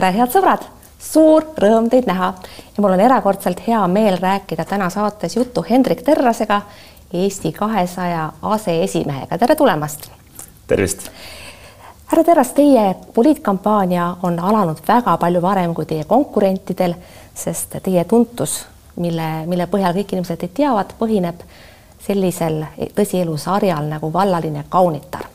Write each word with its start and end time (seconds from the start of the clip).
tere, 0.00 0.14
head 0.16 0.32
sõbrad, 0.32 0.62
suur 0.96 1.44
rõõm 1.60 1.90
teid 1.92 2.06
näha 2.08 2.30
ja 2.32 2.80
mul 2.80 2.94
on 2.94 3.02
erakordselt 3.04 3.58
hea 3.66 3.80
meel 3.92 4.16
rääkida 4.20 4.64
täna 4.64 4.88
saates 4.90 5.36
juttu 5.36 5.64
Hendrik 5.68 6.00
Terrasega, 6.06 6.62
Eesti 7.12 7.52
kahesaja 7.52 8.30
aseesimehega, 8.42 9.38
tere 9.38 9.56
tulemast. 9.58 10.08
tervist. 10.66 11.10
härra 12.06 12.24
Terras, 12.24 12.52
teie 12.56 12.94
poliitkampaania 13.14 14.16
on 14.22 14.38
alanud 14.38 14.78
väga 14.88 15.16
palju 15.16 15.42
varem 15.42 15.74
kui 15.74 15.86
teie 15.86 16.04
konkurentidel, 16.04 16.94
sest 17.34 17.76
teie 17.82 18.04
tuntus, 18.04 18.66
mille, 18.96 19.28
mille 19.46 19.66
põhjal 19.66 19.92
kõik 19.98 20.14
inimesed 20.14 20.40
teid 20.40 20.54
teavad, 20.62 20.94
põhineb 20.98 21.44
sellisel 22.06 22.64
tõsielusarjal 22.96 23.90
nagu 23.90 24.12
Vallaline 24.12 24.64
kaunitar 24.68 25.28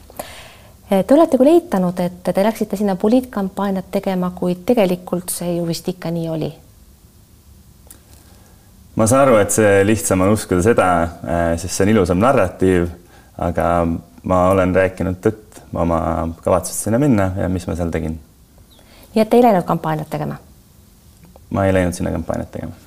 Te 0.85 1.13
olete 1.15 1.39
küll 1.41 1.49
eitanud, 1.49 1.97
et 1.97 2.27
te 2.29 2.43
läksite 2.45 2.77
sinna 2.77 2.93
poliitkampaaniat 3.01 3.87
tegema, 3.91 4.29
kuid 4.37 4.61
tegelikult 4.69 5.33
see 5.33 5.55
ju 5.55 5.65
vist 5.65 5.87
ikka 5.89 6.11
nii 6.13 6.27
oli. 6.29 6.51
ma 8.95 9.07
saan 9.09 9.25
aru, 9.25 9.39
et 9.41 9.51
see 9.51 9.81
lihtsam 9.83 10.21
on 10.21 10.31
uskuda 10.35 10.61
seda, 10.63 10.89
äh, 11.01 11.47
sest 11.57 11.73
see 11.73 11.87
on 11.87 11.93
ilusam 11.95 12.21
narratiiv, 12.21 12.85
aga 13.37 13.65
ma 14.23 14.39
olen 14.53 14.75
rääkinud 14.75 15.17
tõtt 15.25 15.59
oma 15.73 15.99
kavatsust 16.45 16.85
sinna 16.85 17.01
minna 17.01 17.31
ja 17.41 17.49
mis 17.49 17.65
ma 17.67 17.75
seal 17.75 17.91
tegin. 17.91 18.19
nii 19.15 19.23
et 19.25 19.29
te 19.29 19.41
ei 19.41 19.43
läinud 19.43 19.65
kampaaniat 19.65 20.09
tegema? 20.09 20.37
ma 21.49 21.65
ei 21.65 21.73
läinud 21.73 21.97
sinna 21.97 22.13
kampaaniat 22.13 22.51
tegema 22.51 22.77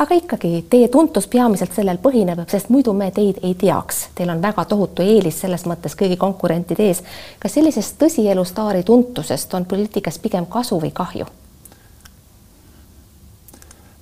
aga 0.00 0.14
ikkagi 0.14 0.64
teie 0.70 0.88
tuntus 0.88 1.26
peamiselt 1.28 1.74
sellel 1.76 1.98
põhineb, 2.00 2.40
sest 2.48 2.70
muidu 2.72 2.92
me 2.96 3.10
teid 3.12 3.40
ei 3.44 3.54
teaks. 3.58 4.06
Teil 4.16 4.32
on 4.32 4.40
väga 4.42 4.64
tohutu 4.68 5.04
eelis 5.04 5.42
selles 5.44 5.66
mõttes 5.68 5.96
kõigi 5.98 6.16
konkurentide 6.20 6.86
ees. 6.88 7.02
kas 7.40 7.54
sellisest 7.58 7.98
tõsielu 8.00 8.44
staari 8.48 8.82
tuntusest 8.82 9.54
on 9.54 9.68
poliitikas 9.68 10.18
pigem 10.18 10.46
kasu 10.46 10.80
või 10.80 10.92
kahju? 10.94 11.28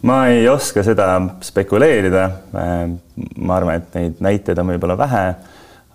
ma 0.03 0.27
ei 0.31 0.49
oska 0.49 0.83
seda 0.87 1.21
spekuleerida. 1.43 2.31
ma 3.37 3.57
arvan, 3.57 3.75
et 3.75 3.95
neid 3.95 4.21
näiteid 4.21 4.59
on 4.59 4.71
võib-olla 4.71 4.99
vähe, 4.99 5.25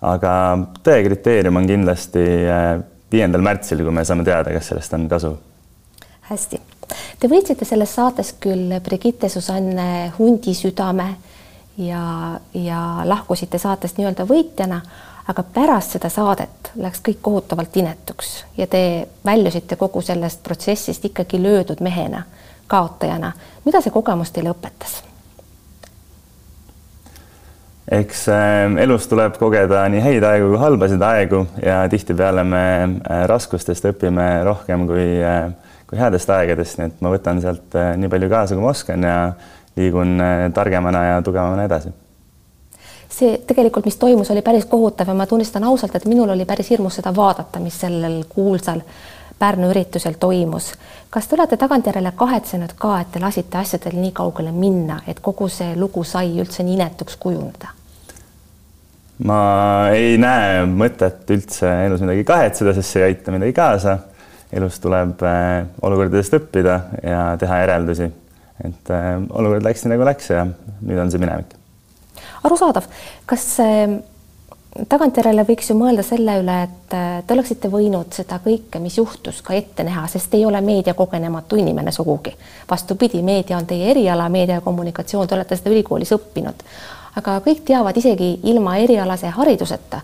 aga 0.02 0.34
tõe 0.84 1.00
kriteerium 1.06 1.56
on 1.56 1.66
kindlasti 1.66 2.26
eh, 2.44 2.84
viiendal 3.12 3.40
märtsil, 3.40 3.80
kui 3.80 3.94
me 3.94 4.04
saame 4.04 4.24
teada, 4.24 4.52
kas 4.52 4.68
sellest 4.68 5.00
on 5.00 5.08
kasu. 5.08 5.32
hästi 6.28 6.60
Te 7.20 7.28
võitsite 7.30 7.64
selles 7.64 7.94
saates 7.94 8.34
küll 8.42 8.74
Brigitte 8.84 9.28
Susanne 9.28 10.12
Hundi 10.18 10.54
südame 10.54 11.14
ja, 11.78 12.40
ja 12.54 12.80
lahkusite 13.04 13.58
saatest 13.58 13.98
nii-öelda 13.98 14.26
võitjana, 14.28 14.80
aga 15.28 15.44
pärast 15.54 15.96
seda 15.96 16.10
saadet 16.12 16.74
läks 16.76 17.00
kõik 17.04 17.22
kohutavalt 17.22 17.76
inetuks 17.80 18.34
ja 18.58 18.66
te 18.66 19.06
väljusite 19.24 19.76
kogu 19.80 20.02
sellest 20.04 20.42
protsessist 20.44 21.04
ikkagi 21.04 21.40
löödud 21.42 21.80
mehena, 21.80 22.24
kaotajana. 22.66 23.32
mida 23.64 23.80
see 23.80 23.94
kogemus 23.94 24.34
teile 24.34 24.52
õpetas? 24.52 25.00
eks 27.90 28.28
äh, 28.32 28.76
elus 28.82 29.08
tuleb 29.08 29.36
kogeda 29.38 29.84
nii 29.92 30.00
häid 30.00 30.24
aegu 30.24 30.48
kui 30.52 30.60
halbasid 30.60 31.02
aegu 31.04 31.44
ja 31.62 31.82
tihtipeale 31.92 32.44
me 32.44 32.64
äh, 32.84 33.24
raskustest 33.28 33.84
õpime 33.90 34.28
rohkem 34.44 34.86
kui 34.88 35.04
äh, 35.20 35.52
kui 35.94 36.02
headest 36.02 36.30
aegadest, 36.34 36.78
nii 36.78 36.90
et 36.90 37.02
ma 37.04 37.12
võtan 37.14 37.40
sealt 37.42 37.76
äh, 37.78 37.94
nii 38.00 38.10
palju 38.10 38.30
kaasa, 38.32 38.56
kui 38.56 38.64
ma 38.64 38.72
oskan 38.74 39.06
ja 39.06 39.18
liigun 39.78 40.16
äh, 40.20 40.46
targemana 40.54 41.04
ja 41.10 41.20
tugevamana 41.22 41.68
edasi. 41.68 41.94
see 43.14 43.36
tegelikult, 43.46 43.84
mis 43.86 43.96
toimus, 43.96 44.30
oli 44.34 44.42
päris 44.42 44.64
kohutav 44.66 45.08
ja 45.08 45.14
ma 45.14 45.26
tunnistan 45.30 45.64
ausalt, 45.64 45.94
et 45.94 46.06
minul 46.10 46.32
oli 46.34 46.44
päris 46.44 46.70
hirmus 46.70 46.98
seda 46.98 47.14
vaadata, 47.14 47.60
mis 47.62 47.80
sellel 47.80 48.24
kuulsal 48.28 48.82
Pärnu 49.38 49.66
üritusel 49.70 50.14
toimus. 50.18 50.72
kas 51.10 51.26
te 51.28 51.34
olete 51.34 51.56
tagantjärele 51.56 52.12
kahetsenud 52.16 52.74
ka, 52.78 53.00
et 53.00 53.10
te 53.12 53.20
lasite 53.20 53.58
asjadel 53.58 53.98
nii 53.98 54.12
kaugele 54.14 54.52
minna, 54.52 55.00
et 55.06 55.20
kogu 55.20 55.48
see 55.48 55.76
lugu 55.76 56.04
sai 56.04 56.38
üldse 56.40 56.62
nii 56.62 56.74
inetuks 56.74 57.16
kujuneda? 57.16 57.70
ma 59.18 59.38
ei 59.94 60.18
näe 60.18 60.64
mõtet 60.66 61.30
üldse 61.30 61.70
elus 61.86 62.02
midagi 62.02 62.24
kahetseda, 62.26 62.74
sest 62.74 62.90
see 62.90 63.02
ei 63.02 63.12
aita 63.12 63.34
midagi 63.34 63.54
kaasa 63.54 63.98
elus 64.54 64.78
tuleb 64.82 65.22
äh, 65.26 65.66
olukordadest 65.82 66.38
õppida 66.38 66.78
ja 67.02 67.26
teha 67.40 67.60
järeldusi. 67.64 68.10
et 68.64 68.90
äh, 68.94 69.12
olukord 69.30 69.66
läks 69.66 69.84
nii 69.84 69.94
nagu 69.96 70.06
läks 70.06 70.30
ja 70.30 70.46
nüüd 70.46 70.98
on 71.02 71.10
see 71.10 71.22
minevik. 71.22 71.54
arusaadav, 72.46 72.86
kas 73.26 73.46
äh, 73.64 73.96
tagantjärele 74.90 75.44
võiks 75.48 75.70
ju 75.70 75.76
mõelda 75.78 76.02
selle 76.06 76.38
üle, 76.42 76.56
et 76.66 76.94
te 77.26 77.34
oleksite 77.34 77.70
võinud 77.70 78.14
seda 78.14 78.40
kõike, 78.42 78.80
mis 78.82 78.98
juhtus, 78.98 79.40
ka 79.42 79.54
ette 79.54 79.86
näha, 79.86 80.06
sest 80.10 80.34
ei 80.34 80.44
ole 80.46 80.60
meediakogenematu 80.60 81.58
inimene 81.62 81.92
sugugi. 81.92 82.34
vastupidi, 82.70 83.22
meedia 83.22 83.58
on 83.58 83.66
teie 83.66 83.90
eriala, 83.90 84.28
meedia 84.28 84.60
ja 84.60 84.66
kommunikatsioon, 84.66 85.28
te 85.28 85.38
olete 85.38 85.56
seda 85.56 85.74
ülikoolis 85.74 86.12
õppinud. 86.14 86.66
aga 87.16 87.40
kõik 87.40 87.64
teavad 87.66 87.96
isegi 87.96 88.38
ilma 88.50 88.76
erialase 88.82 89.30
hariduseta 89.34 90.00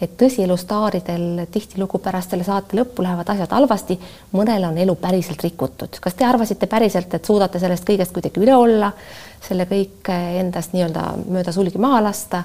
et 0.00 0.16
tõsielustaaridel 0.16 1.44
tihtilugu 1.52 1.98
pärast 2.00 2.32
selle 2.32 2.44
saate 2.44 2.76
lõppu 2.78 3.04
lähevad 3.04 3.28
asjad 3.34 3.52
halvasti, 3.52 3.98
mõnel 4.32 4.64
on 4.70 4.78
elu 4.78 4.94
päriselt 5.00 5.42
rikutud. 5.44 6.00
kas 6.00 6.14
te 6.14 6.24
arvasite 6.24 6.66
päriselt, 6.66 7.14
et 7.14 7.24
suudate 7.24 7.60
sellest 7.60 7.84
kõigest 7.88 8.12
kuidagi 8.16 8.40
üle 8.40 8.56
olla, 8.56 8.92
selle 9.48 9.66
kõik 9.68 10.08
endast 10.40 10.72
nii-öelda 10.72 11.04
mööda 11.28 11.52
sulgi 11.52 11.78
maha 11.78 12.02
lasta 12.08 12.44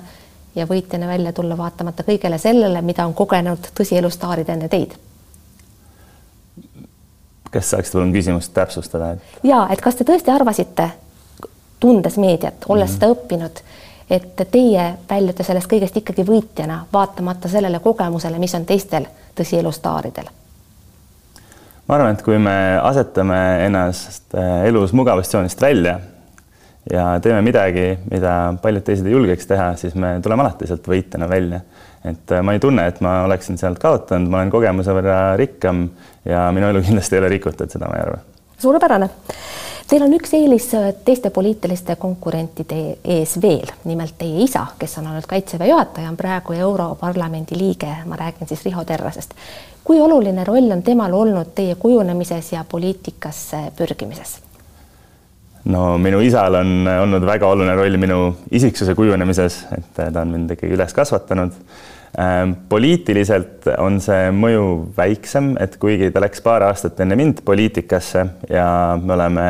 ja 0.56 0.68
võitjana 0.68 1.08
välja 1.08 1.34
tulla 1.34 1.58
vaatamata 1.58 2.04
kõigele 2.04 2.38
sellele, 2.38 2.82
mida 2.82 3.06
on 3.08 3.14
kogenud 3.14 3.72
tõsielustaarid 3.76 4.50
enne 4.50 4.70
teid? 4.70 5.00
kas 7.56 7.70
saaksite 7.72 7.96
palun 7.96 8.12
küsimust 8.12 8.52
täpsustada? 8.54 9.16
ja 9.44 9.68
et 9.72 9.82
kas 9.82 9.96
te 9.96 10.04
tõesti 10.04 10.32
arvasite, 10.32 10.90
tundes 11.80 12.18
meediat, 12.18 12.68
olles 12.68 12.90
mm 12.90 12.96
-hmm. 12.96 13.00
seda 13.00 13.12
õppinud 13.16 13.64
et 14.10 14.42
teie 14.52 14.88
väljute 15.10 15.44
sellest 15.44 15.70
kõigest 15.70 15.98
ikkagi 15.98 16.26
võitjana, 16.28 16.84
vaatamata 16.94 17.50
sellele 17.50 17.80
kogemusele, 17.84 18.40
mis 18.40 18.54
on 18.58 18.66
teistel 18.66 19.08
tõsielustaaridel? 19.38 20.30
ma 21.88 21.98
arvan, 21.98 22.16
et 22.16 22.22
kui 22.26 22.38
me 22.42 22.56
asetame 22.82 23.40
ennast 23.66 24.34
äh, 24.38 24.66
elus 24.70 24.94
mugavustsoonist 24.94 25.62
välja 25.62 26.00
ja 26.92 27.20
teeme 27.22 27.42
midagi, 27.46 27.92
mida 28.12 28.54
paljud 28.62 28.86
teised 28.86 29.06
ei 29.06 29.14
julgeks 29.14 29.50
teha, 29.50 29.72
siis 29.78 29.94
me 29.98 30.16
tuleme 30.24 30.46
alati 30.46 30.70
sealt 30.70 30.88
võitjana 30.90 31.30
välja. 31.30 31.62
et 32.06 32.32
äh, 32.32 32.42
ma 32.42 32.54
ei 32.54 32.62
tunne, 32.62 32.88
et 32.88 33.02
ma 33.06 33.20
oleksin 33.26 33.58
sealt 33.58 33.82
kaotanud, 33.82 34.30
ma 34.30 34.42
olen 34.42 34.54
kogemuse 34.54 34.94
võrra 34.98 35.20
rikkam 35.38 35.88
ja 36.26 36.48
minu 36.54 36.70
elu 36.70 36.82
kindlasti 36.86 37.18
ei 37.18 37.24
ole 37.24 37.30
rikutud, 37.38 37.70
seda 37.70 37.90
ma 37.90 38.00
ei 38.00 38.06
arva. 38.08 38.20
suurepärane 38.62 39.10
Teil 39.86 40.02
on 40.02 40.14
üks 40.18 40.32
eelis 40.34 40.66
äh, 40.74 40.88
teiste 41.06 41.30
poliitiliste 41.30 41.94
konkurentide 42.02 42.98
ees 43.04 43.36
veel, 43.42 43.70
nimelt 43.86 44.16
teie 44.18 44.42
isa, 44.42 44.64
kes 44.82 44.98
on 44.98 45.12
olnud 45.12 45.28
Kaitseväe 45.30 45.70
juhataja, 45.70 46.10
on 46.10 46.18
praegu 46.18 46.56
Europarlamendi 46.58 47.58
liige, 47.60 47.92
ma 48.10 48.18
räägin 48.18 48.50
siis 48.50 48.66
Riho 48.66 48.84
Terrasest. 48.84 49.36
kui 49.86 50.02
oluline 50.02 50.44
roll 50.44 50.72
on 50.74 50.82
temal 50.82 51.14
olnud 51.14 51.54
teie 51.56 51.76
kujunemises 51.76 52.52
ja 52.54 52.66
poliitikasse 52.72 53.60
pürgimises? 53.78 54.40
no 55.66 55.98
minu 55.98 56.20
isal 56.26 56.58
on 56.58 56.88
olnud 57.02 57.26
väga 57.26 57.48
oluline 57.48 57.76
roll 57.76 57.98
minu 57.98 58.36
isiksuse 58.52 58.96
kujunemises, 58.96 59.66
et 59.78 59.94
ta 59.94 60.22
on 60.22 60.34
mind 60.34 60.58
ikkagi 60.58 60.74
üles 60.74 60.94
kasvatanud 60.94 61.54
poliitiliselt 62.70 63.68
on 63.78 64.00
see 64.04 64.30
mõju 64.32 64.68
väiksem, 64.98 65.56
et 65.60 65.76
kuigi 65.82 66.12
ta 66.16 66.22
läks 66.24 66.44
paar 66.46 66.64
aastat 66.70 67.00
enne 67.04 67.18
mind 67.20 67.42
poliitikasse 67.46 68.26
ja 68.50 68.68
me 69.02 69.14
oleme, 69.18 69.48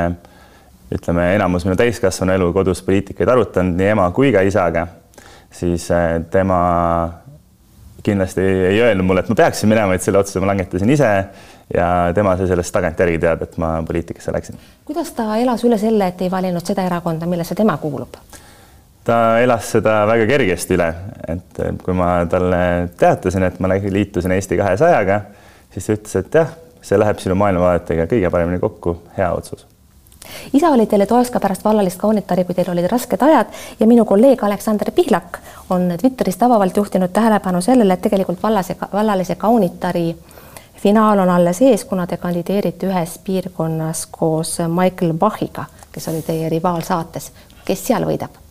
ütleme, 0.96 1.28
enamus 1.36 1.68
minu 1.68 1.78
täiskasvanu 1.78 2.34
elu 2.34 2.52
kodus 2.56 2.82
poliitikaid 2.86 3.30
arutanud 3.30 3.78
nii 3.78 3.92
ema 3.94 4.08
kui 4.16 4.32
ka 4.34 4.42
isaga, 4.46 4.88
siis 5.54 5.86
äh, 5.94 6.24
tema 6.34 6.62
kindlasti 8.06 8.42
ei 8.42 8.82
öelnud 8.82 9.06
mulle, 9.06 9.24
et 9.26 9.30
ma 9.30 9.38
peaksin 9.38 9.70
minema, 9.70 9.94
et 9.96 10.06
selle 10.06 10.22
otsuse 10.22 10.42
ma 10.42 10.52
langetasin 10.52 10.90
ise 10.94 11.12
ja 11.74 11.90
tema 12.18 12.36
sai 12.38 12.50
sellest 12.50 12.74
tagantjärgi 12.74 13.22
teada, 13.22 13.46
et 13.46 13.58
ma 13.62 13.76
poliitikasse 13.86 14.34
läksin. 14.34 14.58
kuidas 14.86 15.12
ta 15.18 15.36
elas 15.42 15.64
üle 15.66 15.78
selle, 15.82 16.10
et 16.14 16.22
ei 16.22 16.32
valinud 16.32 16.66
seda 16.66 16.86
erakonda, 16.86 17.30
millesse 17.30 17.58
tema 17.58 17.78
kuulub? 17.82 18.18
Ta 19.06 19.40
elas 19.40 19.70
seda 19.76 20.02
väga 20.10 20.26
kergesti 20.30 20.76
üle, 20.78 20.90
et 21.30 21.62
kui 21.84 21.94
ma 21.98 22.10
talle 22.30 22.90
teatasin, 22.98 23.46
et 23.48 23.60
ma 23.62 23.70
liitusin 23.70 24.34
Eesti 24.36 24.58
kahesajaga, 24.58 25.22
siis 25.74 25.88
ta 25.88 25.98
ütles, 26.00 26.18
et 26.22 26.42
jah, 26.42 26.52
see 26.86 27.00
läheb 27.00 27.22
sinu 27.22 27.38
maailmavaadetega 27.40 28.10
kõige 28.12 28.34
paremini 28.34 28.62
kokku, 28.64 29.00
hea 29.18 29.32
otsus 29.38 29.68
isa 30.54 30.70
oli 30.74 30.86
teile 30.90 31.06
toeks 31.06 31.30
ka 31.32 31.40
pärast 31.40 31.64
vallalist 31.64 32.00
kaunitari, 32.02 32.44
kui 32.44 32.56
teil 32.58 32.70
olid 32.72 32.88
rasked 32.90 33.22
ajad 33.22 33.52
ja 33.80 33.88
minu 33.88 34.06
kolleeg 34.10 34.44
Aleksander 34.44 34.92
Pihlak 34.92 35.38
on 35.70 35.92
Twitteris 36.02 36.38
tabavalt 36.42 36.78
juhtinud 36.78 37.14
tähelepanu 37.14 37.62
sellele, 37.62 37.94
et 37.94 38.02
tegelikult 38.02 38.44
vallase, 38.44 38.78
vallalise 38.94 39.36
kaunitari 39.36 40.16
finaal 40.82 41.20
on 41.20 41.30
alles 41.30 41.62
ees, 41.62 41.86
kuna 41.86 42.08
te 42.08 42.18
kandideerite 42.18 42.90
ühes 42.90 43.20
piirkonnas 43.26 44.06
koos 44.12 44.58
Michael 44.68 45.14
Bachiga, 45.14 45.66
kes 45.92 46.08
oli 46.08 46.22
teie 46.22 46.50
rivaal 46.50 46.82
saates. 46.82 47.32
kes 47.66 47.88
seal 47.88 48.06
võidab? 48.06 48.45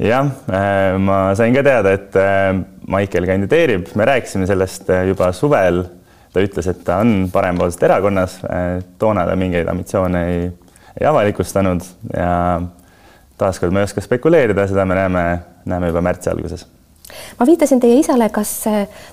Jah, 0.00 0.26
äh, 0.48 0.98
ma 0.98 1.34
sain 1.36 1.54
ka 1.54 1.62
teada, 1.64 1.92
et 1.96 2.16
äh, 2.16 2.56
Maicel 2.90 3.26
kandideerib, 3.28 3.92
me 3.98 4.08
rääkisime 4.08 4.48
sellest 4.48 4.90
äh, 4.90 5.06
juba 5.10 5.32
suvel. 5.36 5.84
Ta 6.30 6.42
ütles, 6.44 6.68
et 6.70 6.84
ta 6.86 7.00
on 7.02 7.24
parempoolsest 7.32 7.80
erakonnas, 7.82 8.36
toona 9.02 9.24
ta 9.26 9.32
mingeid 9.34 9.66
ambitsioone 9.66 10.20
ei, 10.30 10.44
ei 10.94 11.06
avalikustanud 11.10 11.82
ja 12.14 12.28
taaskord 13.40 13.74
ma 13.74 13.82
ei 13.82 13.88
oska 13.88 14.04
spekuleerida, 14.04 14.68
seda 14.70 14.84
me 14.86 14.94
näeme, 14.94 15.24
näeme 15.66 15.88
juba 15.90 16.04
märtsi 16.06 16.30
alguses. 16.30 16.62
Ma 17.40 17.48
viitasin 17.50 17.82
teie 17.82 17.96
isale, 17.98 18.28
kas 18.30 18.52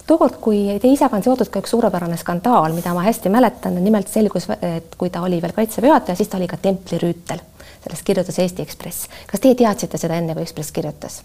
tookord, 0.05 0.37
kui 0.45 0.77
teie 0.77 0.93
isaga 0.93 1.17
on 1.17 1.25
seotud 1.25 1.49
ka 1.49 1.63
üks 1.63 1.73
suurepärane 1.73 2.21
skandaal, 2.21 2.77
mida 2.77 2.93
ma 2.93 3.07
hästi 3.07 3.33
mäletan, 3.33 3.81
nimelt 3.81 4.13
selgus, 4.13 4.45
et 4.61 4.93
kui 4.93 5.09
ta 5.09 5.25
oli 5.25 5.41
veel 5.41 5.57
kaitseväe 5.57 5.89
juhataja, 5.89 6.21
siis 6.21 6.29
ta 6.29 6.37
oli 6.37 6.51
ka 6.53 6.61
templirüütel, 6.61 7.41
sellest 7.87 8.05
kirjutas 8.05 8.39
Eesti 8.39 8.61
Ekspress. 8.61 9.07
kas 9.31 9.43
teie 9.43 9.55
teadsite 9.55 9.97
seda 9.97 10.19
enne, 10.19 10.35
kui 10.35 10.43
Ekspress 10.43 10.75
kirjutas? 10.75 11.21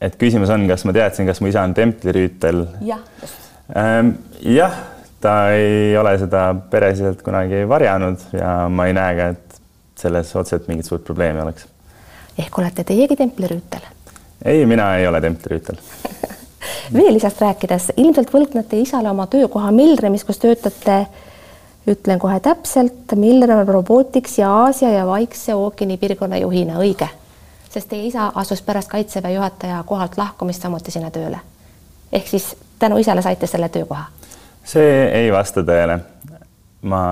et 0.00 0.16
küsimus 0.20 0.50
on, 0.52 0.66
kas 0.68 0.84
ma 0.84 0.92
teadsin, 0.96 1.26
kas 1.26 1.40
mu 1.40 1.48
isa 1.48 1.64
on 1.64 1.74
templirüütel? 1.74 2.66
jah, 2.84 3.00
ähm,. 3.76 4.16
jah, 4.40 4.76
ta 5.24 5.34
ei 5.56 5.96
ole 5.98 6.16
seda 6.20 6.46
peresiselt 6.70 7.22
kunagi 7.24 7.64
varjanud 7.68 8.28
ja 8.36 8.68
ma 8.68 8.88
ei 8.90 8.96
näe 8.96 9.16
ka, 9.18 9.30
et 9.34 9.60
selles 10.04 10.34
otseselt 10.36 10.68
mingit 10.68 10.90
suurt 10.90 11.04
probleemi 11.06 11.40
oleks. 11.40 11.66
ehk 12.38 12.58
olete 12.58 12.84
teiegi 12.84 13.16
templirüütel? 13.16 13.90
ei, 14.44 14.66
mina 14.66 14.94
ei 14.98 15.08
ole 15.08 15.20
templirüütel 15.24 15.80
veel 16.96 17.14
lisast 17.16 17.40
rääkides, 17.40 17.92
ilmselt 17.96 18.32
võlgnete 18.34 18.80
isale 18.82 19.10
oma 19.10 19.26
töökoha 19.30 19.72
Milremis, 19.72 20.24
kus 20.24 20.42
töötate 20.42 21.04
ütlen 21.90 22.18
kohe 22.18 22.40
täpselt, 22.40 23.12
Milrem 23.16 23.68
Robotics 23.68 24.38
ja 24.38 24.50
Aasia 24.52 24.90
ja 24.90 25.06
Vaikse 25.06 25.54
ookeani 25.54 25.96
piirkonna 25.96 26.36
juhina, 26.36 26.78
õige? 26.80 27.08
sest 27.74 27.88
teie 27.90 28.06
isa 28.06 28.28
asus 28.34 28.62
pärast 28.62 28.88
kaitseväe 28.88 29.32
juhataja 29.34 29.82
kohalt 29.86 30.14
lahkumist 30.16 30.62
samuti 30.62 30.90
sinna 30.94 31.10
tööle. 31.10 31.40
ehk 32.12 32.28
siis 32.28 32.56
tänu 32.78 32.98
isale 32.98 33.22
saite 33.22 33.46
selle 33.46 33.68
töökoha? 33.68 34.04
see 34.64 35.08
ei 35.12 35.32
vasta 35.32 35.60
tõele. 35.60 35.98
ma, 36.82 37.02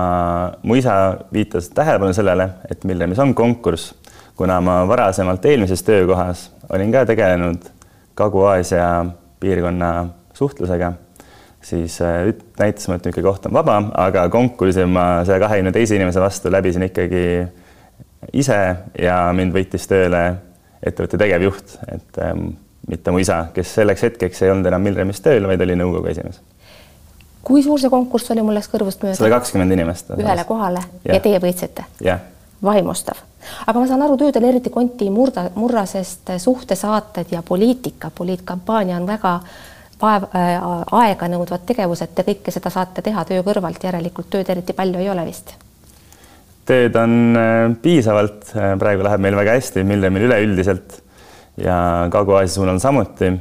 mu 0.63 0.75
isa 0.75 1.17
viitas 1.33 1.69
tähelepanu 1.69 2.13
sellele, 2.13 2.49
et 2.71 2.83
Milremis 2.83 3.19
on 3.19 3.35
konkurss, 3.35 3.93
kuna 4.35 4.61
ma 4.61 4.87
varasemalt 4.87 5.45
eelmises 5.45 5.83
töökohas 5.83 6.49
olin 6.69 6.91
ka 6.91 7.05
tegelenud 7.05 7.69
Kagu-Aasia 8.15 9.05
piirkonna 9.39 10.07
suhtlusega, 10.33 10.93
siis 11.63 12.01
äh, 12.01 12.33
näitasime, 12.59 12.95
et 12.95 13.05
niisugune 13.05 13.27
koht 13.29 13.45
on 13.49 13.53
vaba, 13.53 13.79
aga 14.05 14.27
konkursi 14.29 14.85
ma 14.85 15.23
saja 15.27 15.39
kahekümne 15.43 15.71
teise 15.71 15.95
inimese 15.95 16.21
vastu 16.21 16.51
läbisin 16.51 16.87
ikkagi 16.89 17.23
ise 18.33 18.59
ja 18.99 19.17
mind 19.35 19.55
võttis 19.55 19.87
tööle 19.89 20.23
ettevõtte 20.83 21.19
tegevjuht, 21.19 21.77
et 21.91 22.19
ähm, 22.23 22.53
mitte 22.87 23.11
mu 23.11 23.21
isa, 23.23 23.45
kes 23.55 23.75
selleks 23.79 24.03
hetkeks 24.07 24.43
ei 24.43 24.51
olnud 24.51 24.67
enam 24.67 24.83
Milremis 24.83 25.23
tööl, 25.23 25.47
vaid 25.47 25.61
oli 25.63 25.77
nõukogu 25.79 26.11
esimees. 26.11 26.41
kui 27.43 27.63
suur 27.63 27.79
see 27.79 27.91
konkurss 27.91 28.31
oli, 28.31 28.43
mul 28.43 28.55
läks 28.59 28.71
kõrvust 28.71 29.03
mööda? 29.03 29.17
sada 29.19 29.31
kakskümmend 29.37 29.75
inimest. 29.75 30.13
ühele 30.17 30.47
kohale 30.47 30.83
ja, 31.03 31.15
ja 31.15 31.19
teie 31.23 31.39
võitsite? 31.43 31.87
vaimustav. 32.63 33.19
aga 33.67 33.79
ma 33.79 33.87
saan 33.87 34.03
aru, 34.03 34.17
töödel 34.19 34.49
eriti 34.51 34.71
Konti 34.71 35.09
murda, 35.09 35.49
Murrasest 35.55 36.35
suhtesaated 36.37 37.31
ja 37.31 37.43
poliitika, 37.43 38.11
poliitkampaania 38.15 38.97
on 38.99 39.07
väga 39.07 39.39
vaev 40.03 40.27
äh,, 40.35 40.57
aeganõudvad 41.03 41.67
tegevused, 41.67 42.11
te 42.15 42.25
kõike 42.27 42.53
seda 42.53 42.71
saate 42.73 43.03
teha 43.05 43.23
töö 43.29 43.43
kõrvalt, 43.45 43.83
järelikult 43.83 44.31
tööd 44.33 44.49
eriti 44.51 44.75
palju 44.77 45.01
ei 45.01 45.11
ole 45.13 45.25
vist. 45.27 45.55
Tööd 46.67 46.95
on 46.95 47.15
äh, 47.35 47.69
piisavalt, 47.83 48.53
äh, 48.55 48.75
praegu 48.79 49.03
läheb 49.03 49.23
meil 49.23 49.39
väga 49.39 49.57
hästi, 49.57 49.83
Millemil 49.87 50.29
üleüldiselt. 50.29 51.01
Ja 51.59 51.75
Kagu-Aasia 52.09 52.55
suunal 52.55 52.79
samuti. 52.81 53.33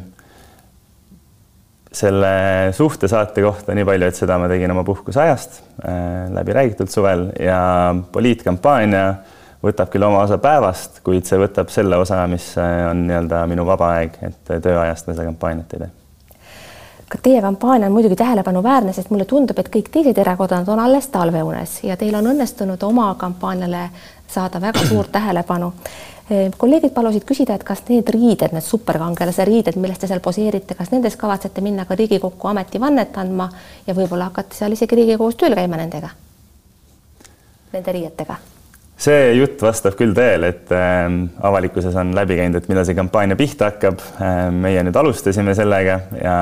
selle 1.93 2.73
suhtesaate 2.73 3.43
kohta 3.45 3.75
nii 3.77 3.85
palju, 3.85 4.07
et 4.09 4.17
seda 4.17 4.39
ma 4.41 4.47
tegin 4.49 4.73
oma 4.73 4.81
puhkuseajast 4.85 5.59
äh, 5.85 6.33
läbi 6.33 6.57
räägitud 6.57 6.89
suvel. 6.89 7.27
Ja 7.37 7.95
poliitkampaania 8.13 9.07
võtab 9.63 9.93
küll 9.93 10.09
oma 10.09 10.25
osa 10.25 10.41
päevast, 10.41 11.03
kuid 11.05 11.29
see 11.29 11.39
võtab 11.39 11.71
selle 11.71 12.01
osa, 12.01 12.25
mis 12.33 12.55
on 12.59 13.07
nii-öelda 13.07 13.47
minu 13.47 13.69
vaba 13.69 13.95
aeg, 13.99 14.17
et 14.25 14.55
tööajast 14.65 15.07
ma 15.07 15.19
seda 15.19 15.29
kampaaniat 15.29 15.77
ei 15.77 15.85
tee 15.85 16.02
ka 17.13 17.19
teie 17.23 17.43
kampaania 17.43 17.87
on 17.87 17.93
muidugi 17.93 18.17
tähelepanuväärne, 18.17 18.93
sest 18.93 19.11
mulle 19.11 19.25
tundub, 19.29 19.59
et 19.61 19.69
kõik 19.69 19.91
teised 19.93 20.19
erakonnad 20.19 20.69
on 20.73 20.81
alles 20.81 21.11
talveunes 21.13 21.83
ja 21.85 21.97
teil 22.01 22.17
on 22.17 22.31
õnnestunud 22.31 22.87
oma 22.89 23.11
kampaaniale 23.21 23.91
saada 24.33 24.61
väga 24.61 24.85
suurt 24.89 25.13
tähelepanu. 25.13 25.73
kolleegid 26.57 26.95
palusid 26.95 27.27
küsida, 27.29 27.55
et 27.55 27.65
kas 27.69 27.83
need 27.89 28.09
riided, 28.09 28.55
need 28.57 28.65
superkangelase 28.65 29.45
riided, 29.45 29.77
milles 29.77 29.99
te 30.01 30.09
seal 30.09 30.23
poseerite, 30.25 30.75
kas 30.79 30.93
nendes 30.95 31.19
kavatsete 31.21 31.61
minna 31.61 31.85
ka 31.85 31.99
Riigikokku 31.99 32.49
ametivannet 32.49 33.19
andma 33.21 33.51
ja 33.87 33.95
võib-olla 33.95 34.31
hakata 34.31 34.57
seal 34.57 34.73
isegi 34.73 34.97
Riigikogus 34.97 35.37
tööl 35.37 35.59
käima 35.59 35.77
nendega? 35.77 36.15
Nende 37.73 37.93
riietega 37.93 38.41
see 39.03 39.33
jutt 39.35 39.61
vastab 39.61 39.97
küll 39.99 40.15
tõele, 40.15 40.49
et 40.55 40.71
äh, 40.73 41.09
avalikkuses 41.43 41.97
on 41.99 42.15
läbi 42.17 42.39
käinud, 42.39 42.63
et 42.63 42.69
millal 42.71 42.87
see 42.89 42.97
kampaania 42.97 43.37
pihta 43.37 43.75
hakkab 43.75 44.01
äh,. 44.01 44.47
meie 44.55 44.85
nüüd 44.87 44.97
alustasime 44.97 45.57
sellega 45.59 46.01
ja 46.23 46.37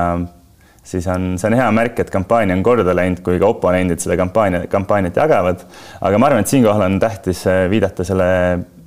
siis 0.83 1.07
on, 1.07 1.35
see 1.39 1.49
on 1.49 1.55
hea 1.57 1.67
märk, 1.75 1.99
et 2.01 2.11
kampaania 2.13 2.55
on 2.57 2.63
korda 2.65 2.95
läinud, 2.97 3.21
kui 3.25 3.39
ka 3.41 3.49
oponendid 3.53 4.01
seda 4.01 4.17
kampaania, 4.19 4.65
kampaaniat 4.71 5.17
jagavad. 5.21 5.65
aga 6.01 6.21
ma 6.21 6.29
arvan, 6.29 6.45
et 6.45 6.53
siinkohal 6.53 6.87
on 6.87 6.99
tähtis 7.01 7.43
äh, 7.49 7.65
viidata 7.71 8.05
selle, 8.07 8.29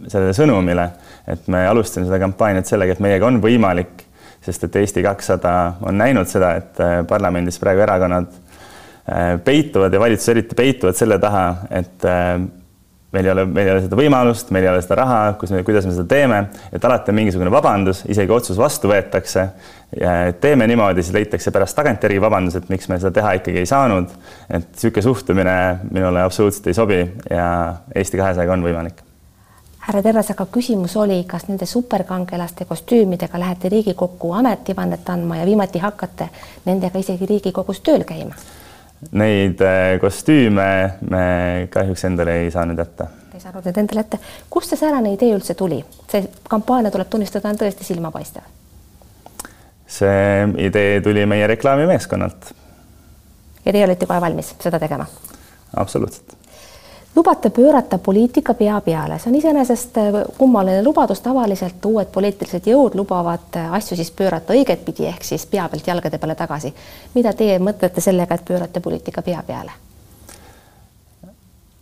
sellele 0.07 0.35
sõnumile, 0.37 0.89
et 1.31 1.47
me 1.53 1.65
alustasime 1.71 2.09
seda 2.09 2.19
kampaaniat 2.23 2.71
sellega, 2.71 2.97
et 2.97 3.05
meiega 3.05 3.29
on 3.29 3.41
võimalik, 3.43 4.05
sest 4.45 4.67
et 4.67 4.81
Eesti 4.83 5.05
kakssada 5.05 5.55
on 5.87 5.97
näinud 6.01 6.29
seda, 6.31 6.57
et 6.61 6.83
äh, 6.83 6.99
parlamendis 7.09 7.61
praegu 7.63 7.85
erakonnad 7.87 8.29
äh, 8.35 9.39
peituvad 9.45 9.95
ja 9.95 10.03
valitsus 10.03 10.35
eriti 10.35 10.59
peituvad 10.59 10.99
selle 10.99 11.19
taha, 11.23 11.47
et 11.71 12.11
meil 13.15 13.29
ei 13.29 13.33
ole, 13.33 13.45
meil 13.47 13.69
ei 13.69 13.73
ole 13.77 13.85
seda 13.85 13.99
võimalust, 13.99 14.51
meil 14.55 14.67
ei 14.67 14.73
ole 14.73 14.83
seda 14.85 14.99
raha, 15.01 15.21
kus 15.41 15.55
me, 15.55 15.63
kuidas 15.67 15.87
me 15.87 15.95
seda 15.95 16.07
teeme, 16.11 16.41
et 16.75 16.85
alati 16.85 17.13
on 17.13 17.19
mingisugune 17.21 17.53
vabandus, 17.55 18.03
isegi 18.11 18.35
otsus 18.35 18.59
vastu 18.61 18.91
võetakse. 18.91 19.49
teeme 20.41 20.67
niimoodi, 20.67 21.03
siis 21.03 21.15
leitakse 21.15 21.55
pärast 21.55 21.77
tagantjärgi 21.79 22.21
vabandus, 22.21 22.59
et 22.59 22.69
miks 22.69 22.89
me 22.91 22.99
seda 22.99 23.15
teha 23.21 23.37
ikkagi 23.41 23.63
ei 23.63 23.71
saanud. 23.71 24.11
et 24.51 24.69
niisugune 24.75 25.09
suhtumine 25.09 25.57
minule 25.91 26.23
absoluutselt 26.23 26.67
ei 26.67 26.75
sobi 26.75 27.01
ja 27.31 27.49
Eesti 27.95 28.19
kahesajaga 28.19 28.53
on 28.53 28.65
võimalik 28.67 29.05
härra 29.85 30.01
Terras, 30.03 30.31
aga 30.33 30.47
küsimus 30.49 30.97
oli, 30.97 31.19
kas 31.29 31.45
nende 31.49 31.67
superkangelaste 31.67 32.65
kostüümidega 32.65 33.41
lähete 33.41 33.69
Riigikokku 33.69 34.33
ametivannet 34.33 35.09
andma 35.09 35.37
ja 35.37 35.47
viimati 35.47 35.79
hakkate 35.79 36.29
nendega 36.65 36.99
isegi 36.99 37.27
Riigikogus 37.27 37.83
tööl 37.85 38.07
käima? 38.09 38.35
Neid 39.13 39.61
äh, 39.61 39.99
kostüüme 40.01 40.67
me 41.11 41.25
kahjuks 41.71 42.05
endale 42.09 42.39
ei 42.43 42.51
saanud 42.51 42.79
jätta. 42.79 43.07
ei 43.35 43.41
saanud 43.41 43.65
need 43.65 43.81
endale 43.83 44.05
ette. 44.05 44.19
kust 44.51 44.73
see 44.73 44.81
säärane 44.81 45.15
idee 45.15 45.35
üldse 45.37 45.55
tuli? 45.55 45.83
see 46.11 46.29
kampaania, 46.49 46.93
tuleb 46.95 47.11
tunnistada, 47.11 47.51
on 47.51 47.61
tõesti 47.61 47.87
silmapaistev. 47.87 48.47
see 49.87 50.47
idee 50.69 51.01
tuli 51.01 51.27
meie 51.27 51.47
reklaamimeeskonnalt. 51.55 52.55
ja 53.65 53.73
teie 53.73 53.85
olite 53.85 54.07
kohe 54.07 54.21
valmis 54.21 54.55
seda 54.61 54.81
tegema? 54.81 55.07
absoluutselt 55.77 56.44
lubate 57.17 57.51
pöörata 57.51 57.99
poliitika 57.99 58.55
pea 58.55 58.81
peale, 58.81 59.19
see 59.19 59.31
on 59.31 59.39
iseenesest 59.39 59.97
äh, 59.97 60.21
kummaline 60.39 60.83
lubadus, 60.83 61.21
tavaliselt 61.21 61.85
uued 61.87 62.11
poliitilised 62.13 62.67
jõud 62.67 62.97
lubavad 62.99 63.57
äh, 63.57 63.73
asju 63.79 63.97
siis 63.97 64.11
pöörata 64.11 64.55
õigetpidi 64.55 65.07
ehk 65.09 65.25
siis 65.25 65.47
pea 65.47 65.69
pealt 65.69 65.87
jalgade 65.87 66.19
peale 66.19 66.35
tagasi. 66.35 66.75
mida 67.15 67.33
teie 67.33 67.59
mõtlete 67.59 68.01
sellega, 68.01 68.35
et 68.35 68.45
pöörate 68.45 68.81
poliitika 68.81 69.23
pea 69.23 69.43
peale? 69.47 69.73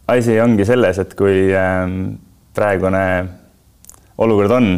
asi 0.08 0.40
ongi 0.40 0.64
selles, 0.64 0.98
et 0.98 1.14
kui 1.14 1.48
ähm, 1.56 2.14
praegune 2.54 3.04
olukord 4.18 4.50
on 4.50 4.68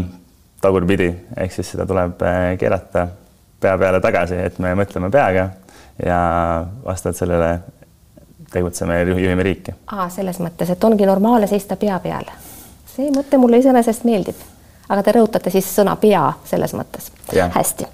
tagurpidi, 0.62 1.10
ehk 1.36 1.52
siis 1.52 1.74
seda 1.74 1.86
tuleb 1.86 2.22
äh, 2.22 2.54
keerata 2.58 3.08
pea 3.60 3.78
peale 3.78 4.00
tagasi, 4.00 4.38
et 4.38 4.58
me 4.58 4.74
mõtleme 4.78 5.10
peaga 5.10 5.48
ja 6.04 6.18
vastavalt 6.84 7.16
sellele 7.16 7.50
tegutseme 8.52 8.94
ja 8.94 9.02
juhime 9.02 9.42
riiki. 9.42 9.74
aa, 9.86 10.08
selles 10.08 10.40
mõttes, 10.40 10.70
et 10.70 10.84
ongi 10.84 11.06
normaalne 11.06 11.46
seista 11.46 11.76
pea 11.76 11.98
peal. 11.98 12.24
see 12.96 13.10
mõte 13.10 13.38
mulle 13.38 13.58
iseenesest 13.58 14.04
meeldib, 14.04 14.38
aga 14.88 15.02
te 15.02 15.12
rõhutate 15.12 15.50
siis 15.50 15.68
sõna 15.76 15.96
pea 15.96 16.32
selles 16.44 16.74
mõttes. 16.74 17.10
hästi. 17.54 17.86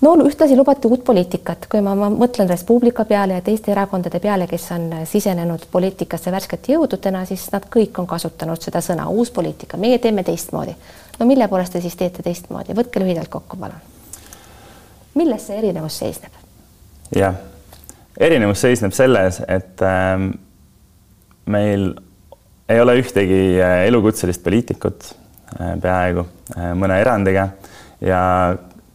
no 0.00 0.14
ühtlasi 0.24 0.56
lubati 0.56 0.88
uut 0.88 1.04
poliitikat, 1.04 1.66
kui 1.70 1.80
ma, 1.80 1.94
ma 1.94 2.10
mõtlen 2.10 2.48
Res 2.50 2.64
Publica 2.64 3.04
peale 3.04 3.38
ja 3.38 3.40
teiste 3.40 3.72
erakondade 3.72 4.20
peale, 4.20 4.46
kes 4.46 4.70
on 4.72 4.90
sisenenud 5.04 5.68
poliitikasse 5.70 6.32
värskete 6.32 6.72
jõududena, 6.72 7.24
siis 7.26 7.46
nad 7.52 7.68
kõik 7.76 7.98
on 7.98 8.06
kasutanud 8.06 8.62
seda 8.62 8.80
sõna 8.80 9.08
uus 9.08 9.30
poliitika, 9.30 9.76
meie 9.76 9.98
teeme 9.98 10.22
teistmoodi. 10.22 10.76
no 11.18 11.26
mille 11.26 11.48
poolest 11.48 11.72
te 11.72 11.80
siis 11.80 11.96
teete 11.96 12.22
teistmoodi, 12.22 12.74
võtke 12.74 13.00
lühidalt 13.00 13.28
kokku, 13.28 13.56
palun. 13.56 13.80
milles 15.14 15.46
see 15.46 15.58
erinevus 15.58 15.98
seisneb? 15.98 16.32
jah 17.16 17.51
erinevus 18.20 18.60
seisneb 18.64 18.92
selles, 18.96 19.40
et 19.48 19.82
ähm, 19.86 20.30
meil 21.46 21.92
ei 22.68 22.80
ole 22.80 22.96
ühtegi 23.00 23.40
äh, 23.60 23.86
elukutselist 23.88 24.42
poliitikut 24.44 25.08
äh, 25.58 25.74
peaaegu 25.82 26.26
äh, 26.56 26.72
mõne 26.78 27.00
erandiga 27.00 27.48
ja 28.02 28.22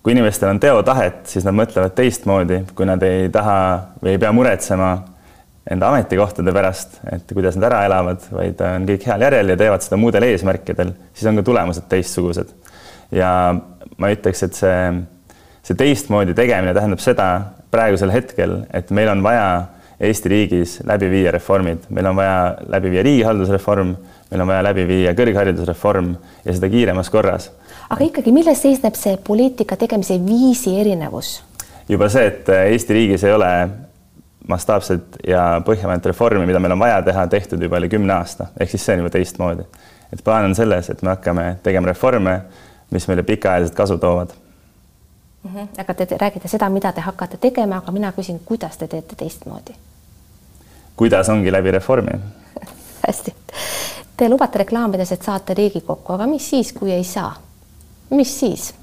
kui 0.03 0.15
inimestel 0.15 0.53
on 0.53 0.61
teotahet, 0.63 1.25
siis 1.27 1.43
nad 1.43 1.55
mõtlevad 1.57 1.95
teistmoodi, 1.97 2.61
kui 2.75 2.87
nad 2.87 3.01
ei 3.03 3.27
taha 3.33 3.57
või 3.99 4.13
ei 4.13 4.21
pea 4.21 4.31
muretsema 4.31 4.91
enda 5.67 5.89
ametikohtade 5.91 6.53
pärast, 6.55 7.01
et 7.11 7.33
kuidas 7.35 7.57
nad 7.57 7.67
ära 7.67 7.81
elavad, 7.89 8.23
vaid 8.31 8.61
on 8.63 8.85
kõik 8.87 9.03
heal 9.09 9.25
järjel 9.25 9.51
ja 9.51 9.57
teevad 9.59 9.83
seda 9.83 9.99
muudel 9.99 10.23
eesmärkidel, 10.29 10.93
siis 11.11 11.27
on 11.27 11.41
ka 11.41 11.43
tulemused 11.49 11.89
teistsugused. 11.91 12.53
ja 13.11 13.29
ma 13.97 14.11
ütleks, 14.13 14.45
et 14.47 14.55
see, 14.55 14.79
see 15.67 15.75
teistmoodi 15.79 16.35
tegemine 16.37 16.73
tähendab 16.75 17.03
seda 17.03 17.27
praegusel 17.71 18.11
hetkel, 18.11 18.61
et 18.73 18.91
meil 18.95 19.11
on 19.11 19.23
vaja 19.23 19.47
Eesti 19.97 20.29
riigis 20.29 20.75
läbi 20.85 21.09
viia 21.09 21.31
reformid, 21.33 21.87
meil 21.89 22.05
on 22.05 22.15
vaja 22.19 22.57
läbi 22.69 22.91
viia 22.93 23.03
riigihaldusreform, 23.03 23.95
meil 24.29 24.43
on 24.43 24.51
vaja 24.51 24.65
läbi 24.67 24.85
viia 24.85 25.13
kõrgharidusreform 25.17 26.11
ja 26.45 26.53
seda 26.53 26.69
kiiremas 26.69 27.09
korras. 27.09 27.49
aga 27.89 28.05
ikkagi, 28.05 28.31
milles 28.31 28.61
seisneb 28.61 28.95
see 28.99 29.17
poliitika 29.17 29.75
tegemise 29.75 30.19
viisi 30.25 30.75
erinevus? 30.79 31.41
juba 31.89 32.09
see, 32.13 32.27
et 32.29 32.49
Eesti 32.49 32.93
riigis 32.93 33.25
ei 33.25 33.33
ole 33.33 33.51
mastaapset 34.47 35.17
ja 35.27 35.61
põhjamaat 35.65 36.05
reformi, 36.05 36.45
mida 36.45 36.61
meil 36.61 36.77
on 36.77 36.85
vaja 36.85 37.01
teha, 37.01 37.27
tehtud 37.27 37.61
juba 37.61 37.81
üle 37.81 37.89
kümne 37.89 38.13
aasta, 38.13 38.51
ehk 38.59 38.69
siis 38.69 38.85
see 38.85 38.93
on 38.93 39.05
juba 39.05 39.15
teistmoodi. 39.17 39.65
et 40.13 40.23
plaan 40.23 40.45
on 40.45 40.55
selles, 40.55 40.89
et 40.93 41.01
me 41.01 41.15
hakkame 41.15 41.55
tegema 41.63 41.89
reforme, 41.89 42.41
mis 42.93 43.07
meile 43.09 43.25
pikaajaliselt 43.25 43.75
kasu 43.75 43.97
toovad 43.97 44.37
mm. 45.43 45.51
-hmm. 45.55 45.67
aga 45.77 45.93
te 45.93 46.07
räägite 46.21 46.47
seda, 46.47 46.69
mida 46.69 46.91
te 46.91 47.01
hakkate 47.01 47.37
tegema, 47.37 47.77
aga 47.77 47.91
mina 47.91 48.11
küsin, 48.11 48.39
kuidas 48.45 48.77
te 48.77 48.87
teete 48.87 49.15
teistmoodi? 49.15 49.75
kuidas 50.95 51.29
ongi 51.29 51.51
läbi 51.51 51.71
reformi 51.71 52.19
hästi. 53.07 53.35
Te 54.17 54.29
lubate 54.29 54.57
reklaamides, 54.57 55.11
et 55.11 55.23
saate 55.23 55.53
Riigikokku, 55.53 56.13
aga 56.13 56.25
mis 56.27 56.49
siis, 56.49 56.73
kui 56.73 56.91
ei 56.91 57.03
saa? 57.03 57.35
mis 58.09 58.39
siis? 58.39 58.73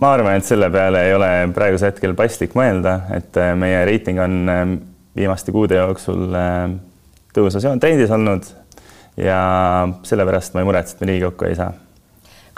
ma 0.00 0.12
arvan, 0.12 0.36
et 0.38 0.46
selle 0.46 0.70
peale 0.70 1.02
ei 1.08 1.14
ole 1.14 1.30
praegusel 1.54 1.90
hetkel 1.90 2.14
paslik 2.14 2.54
mõelda, 2.54 3.00
et 3.16 3.36
äh, 3.36 3.52
meie 3.58 3.84
reiting 3.84 4.20
on 4.22 4.38
äh, 4.48 4.64
viimaste 5.16 5.52
kuude 5.52 5.80
jooksul 5.80 6.30
äh, 6.36 6.70
tõusvas 7.34 7.66
trendis 7.82 8.10
olnud 8.14 8.46
ja 9.20 9.40
sellepärast 10.06 10.54
ma 10.54 10.62
ei 10.62 10.68
muretse, 10.70 10.96
et 10.96 11.02
me 11.02 11.10
Riigikokku 11.10 11.48
ei 11.50 11.58
saa. 11.58 11.72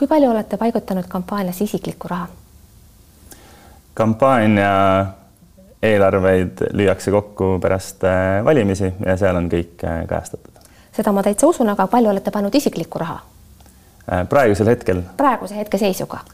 Kui 0.02 0.10
palju 0.10 0.30
olete 0.30 0.56
paigutanud 0.58 1.06
kampaaniasse 1.08 1.64
isiklikku 1.64 2.08
raha? 2.10 2.26
kampaania 3.94 4.72
eelarveid 5.82 6.64
lüüakse 6.72 7.10
kokku 7.14 7.58
pärast 7.62 8.02
valimisi 8.44 8.88
ja 9.06 9.14
seal 9.16 9.38
on 9.38 9.46
kõik 9.52 9.78
kajastatud. 10.08 10.58
seda 10.92 11.12
ma 11.14 11.22
täitsa 11.22 11.46
usun, 11.46 11.70
aga 11.70 11.86
palju 11.86 12.10
olete 12.10 12.34
pannud 12.34 12.54
isiklikku 12.54 12.98
raha? 12.98 13.20
praegusel 14.28 14.74
hetkel? 14.74 15.04
praeguse 15.16 15.60
hetke 15.60 15.78
seisuga 15.78 16.24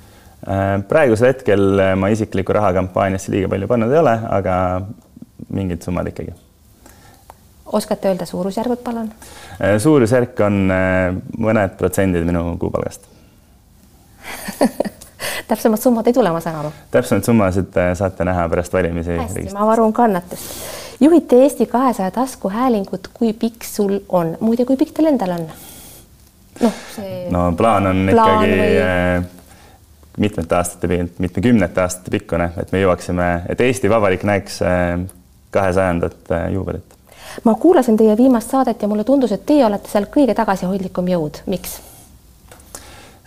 Äh, 0.47 0.79
praegusel 0.89 1.33
hetkel 1.33 1.79
äh, 1.83 1.93
ma 1.99 2.09
isiklikku 2.15 2.55
raha 2.55 2.71
kampaaniasse 2.73 3.33
liiga 3.35 3.51
palju 3.53 3.69
pannud 3.69 3.93
ei 3.93 3.99
ole, 3.99 4.15
aga 4.31 4.55
mingid 5.53 5.83
summad 5.83 6.09
ikkagi. 6.09 6.33
oskate 7.67 8.09
öelda 8.09 8.25
suurusjärgud, 8.25 8.81
palun? 8.85 9.13
Äh, 9.61 9.77
suurusjärk 9.83 10.41
on 10.47 10.73
mõned 11.37 11.77
protsendid 11.77 12.25
minu 12.25 12.55
kuupalgast 12.57 13.18
täpsemad 15.49 15.81
summad 15.81 16.07
ei 16.07 16.13
tule, 16.13 16.33
ma 16.35 16.41
saan 16.41 16.61
aru. 16.65 16.73
täpsemaid 16.91 17.25
summasid 17.25 17.81
saate 17.95 18.25
näha 18.25 18.49
pärast 18.49 18.73
valimisi. 18.73 19.17
hästi, 19.19 19.49
ma 19.55 19.67
varun 19.67 19.93
kannatust. 19.93 20.45
juhite 21.01 21.43
Eesti 21.43 21.67
kahesaja 21.67 22.11
taskuhäälingut, 22.11 23.11
kui 23.15 23.33
pikk 23.33 23.65
sul 23.65 23.99
on, 24.09 24.37
muide, 24.41 24.65
kui 24.65 24.77
pikk 24.77 24.95
teil 24.97 25.13
endal 25.15 25.39
on? 25.39 25.49
noh, 26.61 26.79
see. 26.97 27.27
no 27.31 27.53
plaan 27.57 27.87
on 27.87 28.07
plaan 28.13 28.45
ikkagi 28.45 28.63
või 28.63 29.27
mitmete 30.19 30.57
aastate, 30.57 31.09
mitmekümnete 31.19 31.81
aastate 31.81 32.11
pikkune, 32.11 32.51
et 32.61 32.73
me 32.73 32.83
jõuaksime, 32.83 33.29
et 33.49 33.61
Eesti 33.61 33.91
Vabariik 33.91 34.25
näeks 34.27 34.63
äh, 34.63 35.01
kahesajandat 35.55 36.33
äh, 36.33 36.49
juubelit. 36.53 36.97
ma 37.45 37.55
kuulasin 37.55 37.97
teie 37.97 38.17
viimast 38.17 38.51
saadet 38.51 38.83
ja 38.83 38.89
mulle 38.89 39.05
tundus, 39.05 39.33
et 39.33 39.47
teie 39.47 39.67
olete 39.67 39.91
seal 39.91 40.09
kõige 40.15 40.35
tagasihoidlikum 40.35 41.09
jõud, 41.15 41.43
miks? 41.47 41.79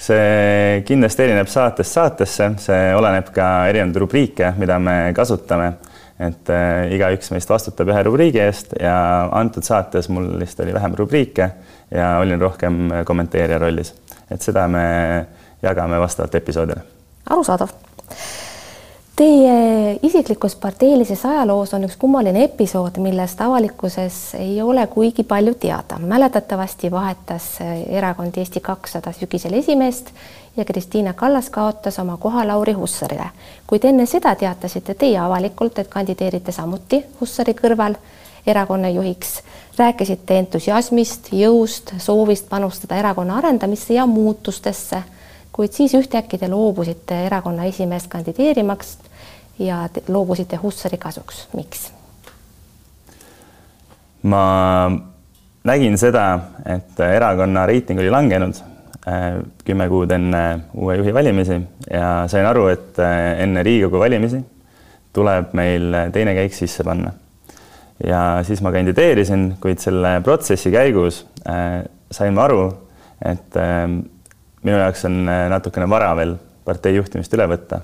See 0.01 0.81
kindlasti 0.87 1.27
erineb 1.27 1.49
saatest 1.51 1.97
saatesse, 1.97 2.49
see 2.63 2.91
oleneb 2.97 3.29
ka 3.35 3.47
erinevaid 3.69 3.99
rubriike, 4.01 4.53
mida 4.57 4.79
me 4.79 4.97
kasutame. 5.17 5.73
et 6.21 6.49
äh, 6.53 6.91
igaüks 6.93 7.31
meist 7.33 7.49
vastutab 7.49 7.89
ühe 7.89 8.01
rubriigi 8.05 8.37
eest 8.43 8.75
ja 8.77 8.93
antud 9.33 9.65
saates 9.65 10.05
mul 10.13 10.27
vist 10.37 10.59
oli 10.61 10.73
vähem 10.73 10.93
rubriike 10.93 11.47
ja 11.89 12.11
olin 12.21 12.41
rohkem 12.41 12.77
kommenteerija 13.05 13.57
rollis, 13.57 13.89
et 14.29 14.41
seda 14.41 14.67
me 14.69 14.83
jagame 15.63 15.97
vastavalt 15.99 16.35
episoodile. 16.35 16.83
arusaadav. 17.29 17.73
Teie 19.21 19.99
isiklikus 20.03 20.55
parteilises 20.55 21.25
ajaloos 21.29 21.75
on 21.77 21.83
üks 21.85 21.93
kummaline 22.01 22.41
episood, 22.47 22.95
millest 22.97 23.41
avalikkuses 23.45 24.15
ei 24.39 24.55
ole 24.65 24.87
kuigi 24.89 25.21
palju 25.23 25.53
teada. 25.61 25.99
mäletatavasti 25.99 26.89
vahetas 26.91 27.45
erakond 27.85 28.37
Eesti 28.41 28.59
kakssada 28.59 29.13
sügisel 29.13 29.53
esimeest 29.53 30.09
ja 30.57 30.65
Kristiina 30.65 31.13
Kallas 31.13 31.49
kaotas 31.49 31.99
oma 31.99 32.17
koha 32.17 32.47
Lauri 32.47 32.73
Hussarile. 32.73 33.29
kuid 33.67 33.85
enne 33.85 34.05
seda 34.05 34.33
teatasite 34.35 34.93
teie 34.93 35.19
avalikult, 35.19 35.79
et 35.79 35.87
kandideerite 35.87 36.51
samuti 36.51 37.05
Hussari 37.21 37.53
kõrval 37.53 37.95
erakonna 38.47 38.89
juhiks. 38.89 39.43
rääkisite 39.77 40.39
entusiasmist, 40.39 41.29
jõust, 41.31 41.93
soovist 41.97 42.49
panustada 42.49 42.95
erakonna 42.95 43.37
arendamisse 43.37 43.93
ja 43.93 44.05
muutustesse 44.05 45.03
kuid 45.51 45.71
siis 45.71 45.93
ühtäkki 45.93 46.37
te 46.37 46.47
loobusite 46.47 47.25
erakonna 47.25 47.63
esimeest 47.63 48.07
kandideerimaks 48.07 48.97
ja 49.59 49.89
loobusite 50.07 50.55
Hussari 50.61 50.97
kasuks, 50.97 51.47
miks? 51.53 51.91
ma 54.23 54.43
nägin 55.65 55.97
seda, 55.97 56.25
et 56.65 56.99
erakonna 57.01 57.65
reiting 57.69 57.99
oli 58.01 58.11
langenud 58.13 58.57
äh, 59.07 59.39
kümme 59.65 59.87
kuud 59.89 60.11
enne 60.13 60.43
uue 60.77 60.97
juhi 60.99 61.13
valimisi 61.13 61.57
ja 61.89 62.27
sain 62.31 62.45
aru, 62.45 62.67
et 62.73 62.99
äh, 63.01 63.41
enne 63.43 63.63
Riigikogu 63.65 64.01
valimisi 64.01 64.41
tuleb 65.13 65.55
meil 65.57 65.97
teine 66.13 66.35
käik 66.37 66.53
sisse 66.55 66.85
panna. 66.87 67.11
ja 68.07 68.41
siis 68.43 68.61
ma 68.61 68.71
kandideerisin, 68.71 69.55
kuid 69.61 69.81
selle 69.81 70.19
protsessi 70.25 70.71
käigus 70.73 71.25
äh, 71.45 71.81
sain 72.11 72.33
ma 72.33 72.45
aru, 72.45 72.69
et 73.25 73.57
minu 74.65 74.77
jaoks 74.77 75.05
on 75.05 75.19
natukene 75.25 75.85
vara 75.89 76.15
veel 76.17 76.33
partei 76.65 76.95
juhtimist 76.95 77.33
üle 77.37 77.45
võtta. 77.51 77.81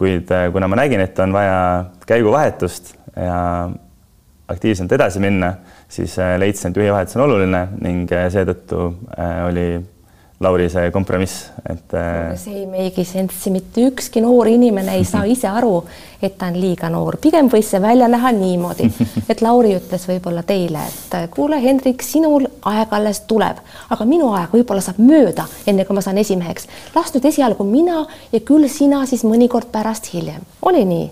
Kuid 0.00 0.32
äh, 0.32 0.48
kuna 0.52 0.68
ma 0.68 0.80
nägin, 0.80 1.02
et 1.04 1.18
on 1.20 1.32
vaja 1.36 1.60
käiguvahetust 2.08 2.94
ja 3.16 3.68
aktiivselt 4.50 4.92
edasi 4.96 5.20
minna, 5.22 5.54
siis 5.88 6.16
äh, 6.18 6.34
leidsin, 6.40 6.72
et 6.72 6.80
juhivahetus 6.80 7.18
on 7.18 7.26
oluline 7.28 7.66
ning 7.84 8.10
seetõttu 8.32 8.86
oli 9.46 9.66
Lauri 10.40 10.70
see 10.72 10.90
kompromiss, 10.90 11.50
et. 11.68 11.92
Äh, 11.92 12.30
see 12.40 12.62
ei 12.62 12.66
meigi 12.66 13.02
sensi, 13.04 13.50
mitte 13.52 13.82
ükski 13.90 14.22
noor 14.24 14.48
inimene 14.48 14.94
ei 14.96 15.02
saa 15.04 15.26
ise 15.28 15.50
aru, 15.50 15.74
et 16.16 16.38
ta 16.40 16.46
on 16.48 16.54
liiga 16.56 16.88
noor, 16.88 17.18
pigem 17.20 17.50
võis 17.52 17.68
see 17.68 17.80
välja 17.84 18.08
näha 18.08 18.30
niimoodi, 18.32 18.86
et 19.28 19.42
Lauri 19.44 19.74
ütles 19.76 20.06
võib-olla 20.08 20.40
teile, 20.48 20.86
et 20.88 21.16
kuule, 21.34 21.58
Hendrik, 21.60 22.00
sinul 22.00 22.48
aeg 22.72 22.94
alles 22.96 23.20
tuleb, 23.28 23.60
aga 23.92 24.06
minu 24.08 24.30
aeg 24.38 24.54
võib-olla 24.56 24.80
saab 24.86 25.02
mööda, 25.04 25.44
enne 25.68 25.84
kui 25.84 25.98
ma 25.98 26.04
saan 26.06 26.22
esimeheks. 26.24 26.70
las 26.94 27.12
nüüd 27.12 27.28
esialgu 27.28 27.66
mina 27.68 28.06
ja 28.32 28.40
küll 28.40 28.64
sina 28.72 29.04
siis 29.04 29.26
mõnikord 29.28 29.68
pärast 29.68 30.08
hiljem, 30.14 30.48
oli 30.62 30.86
nii? 30.88 31.10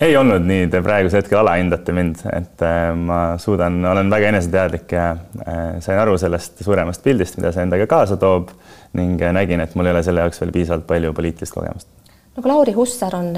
Ei 0.00 0.16
olnud 0.16 0.42
nii, 0.46 0.66
te 0.70 0.80
praegusel 0.82 1.22
hetkel 1.22 1.38
alahindate 1.38 1.94
mind, 1.94 2.22
et 2.32 2.62
äh, 2.66 2.90
ma 2.98 3.20
suudan, 3.40 3.78
olen 3.92 4.10
väga 4.10 4.32
eneseteadlik 4.32 4.94
ja 4.96 5.10
äh, 5.14 5.62
sain 5.84 5.98
aru 6.00 6.16
sellest 6.18 6.64
suuremast 6.66 7.02
pildist, 7.04 7.38
mida 7.38 7.52
see 7.54 7.62
endaga 7.66 7.86
kaasa 7.90 8.18
toob 8.20 8.50
ning 8.98 9.22
äh, 9.22 9.34
nägin, 9.36 9.62
et 9.62 9.74
mul 9.78 9.88
ei 9.88 9.94
ole 9.94 10.02
selle 10.06 10.24
jaoks 10.24 10.42
veel 10.42 10.52
piisavalt 10.56 10.86
palju 10.90 11.14
poliitilist 11.14 11.54
kogemust. 11.54 11.88
no 12.34 12.42
aga 12.42 12.52
Lauri 12.52 12.74
Hussar 12.74 13.16
on, 13.16 13.32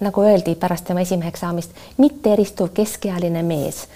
nagu 0.00 0.26
öeldi 0.26 0.56
pärast 0.58 0.88
tema 0.90 1.06
esimeheks 1.06 1.46
saamist, 1.46 1.82
mitte 2.02 2.34
eristuv 2.34 2.74
keskealine 2.74 3.42
mees. 3.46 3.86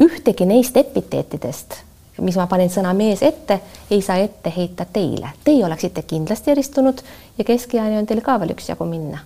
ühtegi 0.00 0.46
neist 0.50 0.76
epiteetidest, 0.76 1.78
mis 2.18 2.36
ma 2.36 2.48
panin 2.50 2.70
sõna 2.70 2.90
mees 2.98 3.22
ette, 3.22 3.60
ei 3.90 4.02
saa 4.02 4.18
ette 4.22 4.50
heita 4.56 4.86
teile. 4.90 5.30
Teie 5.44 5.64
oleksite 5.64 6.02
kindlasti 6.02 6.50
eristunud 6.50 7.02
ja 7.38 7.44
keskealine 7.44 8.02
on 8.02 8.06
teil 8.10 8.26
ka 8.26 8.40
veel 8.42 8.56
üksjagu 8.58 8.90
minna. 8.90 9.22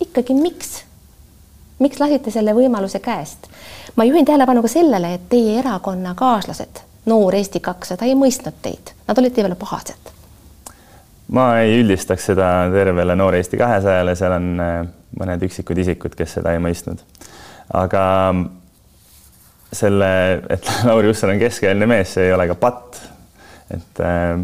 ikkagi, 0.00 0.36
miks? 0.36 0.82
Miks 1.78 2.00
lasite 2.00 2.30
selle 2.30 2.54
võimaluse 2.56 3.00
käest? 3.00 3.48
ma 3.96 4.04
juhin 4.04 4.24
tähelepanu 4.24 4.62
ka 4.62 4.68
sellele, 4.68 5.14
et 5.14 5.28
teie 5.28 5.58
erakonnakaaslased, 5.60 6.88
Noor 7.06 7.34
Eesti 7.34 7.58
kakssada 7.60 8.06
ei 8.06 8.14
mõistnud 8.14 8.60
teid, 8.62 8.92
nad 9.08 9.18
olid 9.18 9.34
teie 9.34 9.42
peale 9.44 9.58
pahased. 9.58 10.12
ma 11.28 11.46
ei 11.60 11.80
üldistaks 11.80 12.30
seda 12.30 12.48
tervele 12.72 13.16
Noor 13.16 13.34
Eesti 13.34 13.60
kahesajale, 13.60 14.16
seal 14.16 14.36
on 14.38 14.48
äh, 14.62 14.80
mõned 15.18 15.46
üksikud 15.48 15.78
isikud, 15.78 16.16
kes 16.18 16.38
seda 16.38 16.54
ei 16.54 16.62
mõistnud. 16.62 17.02
aga 17.74 18.04
selle, 19.72 20.10
et 20.50 20.72
Lauri 20.88 21.10
Hussar 21.10 21.32
on 21.32 21.40
keskealine 21.40 21.88
mees, 21.88 22.14
see 22.14 22.28
ei 22.28 22.36
ole 22.36 22.46
ka 22.50 22.58
patt. 22.60 23.00
et 23.72 24.00
äh, 24.04 24.36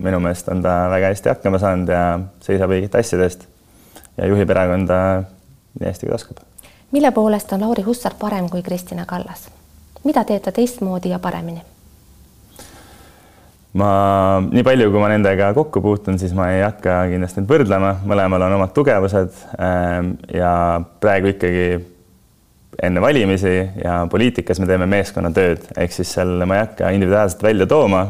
minu 0.00 0.20
meelest 0.20 0.48
on 0.52 0.62
ta 0.62 0.86
väga 0.92 1.12
hästi 1.12 1.32
hakkama 1.32 1.58
saanud 1.58 1.90
ja 1.90 2.02
seisab 2.44 2.72
õigete 2.74 3.00
asjade 3.00 3.26
eest 3.26 3.46
ja 4.16 4.28
juhib 4.30 4.50
erakonda 4.52 4.98
nii 5.80 5.88
hästi, 5.88 6.06
kui 6.06 6.12
ta 6.12 6.20
oskab. 6.20 6.45
Mille 6.92 7.10
poolest 7.10 7.52
on 7.52 7.60
Lauri 7.60 7.82
Hussar 7.82 8.14
parem 8.18 8.50
kui 8.50 8.62
Kristina 8.62 9.06
Kallas? 9.06 9.48
mida 10.04 10.24
teeb 10.24 10.42
ta 10.42 10.52
teistmoodi 10.52 11.10
ja 11.10 11.18
paremini? 11.18 11.62
ma, 13.76 13.90
nii 14.46 14.64
palju, 14.64 14.90
kui 14.92 15.02
ma 15.02 15.10
nendega 15.12 15.50
kokku 15.56 15.82
puutun, 15.84 16.18
siis 16.20 16.32
ma 16.36 16.50
ei 16.54 16.62
hakka 16.64 17.02
kindlasti 17.10 17.42
neid 17.42 17.50
võrdlema, 17.50 17.96
mõlemal 18.08 18.46
on 18.46 18.56
omad 18.58 18.72
tugevused 18.76 19.34
ähm, 19.60 20.14
ja 20.32 20.52
praegu 21.02 21.34
ikkagi 21.34 21.66
enne 22.86 23.00
valimisi 23.00 23.56
ja 23.82 23.98
poliitikas 24.10 24.60
me 24.60 24.68
teeme 24.68 24.88
meeskonnatööd, 24.90 25.70
ehk 25.76 25.92
siis 25.92 26.12
seal 26.16 26.38
ma 26.44 26.58
ei 26.58 26.64
hakka 26.66 26.92
individuaalselt 26.96 27.44
välja 27.46 27.68
tooma, 27.68 28.04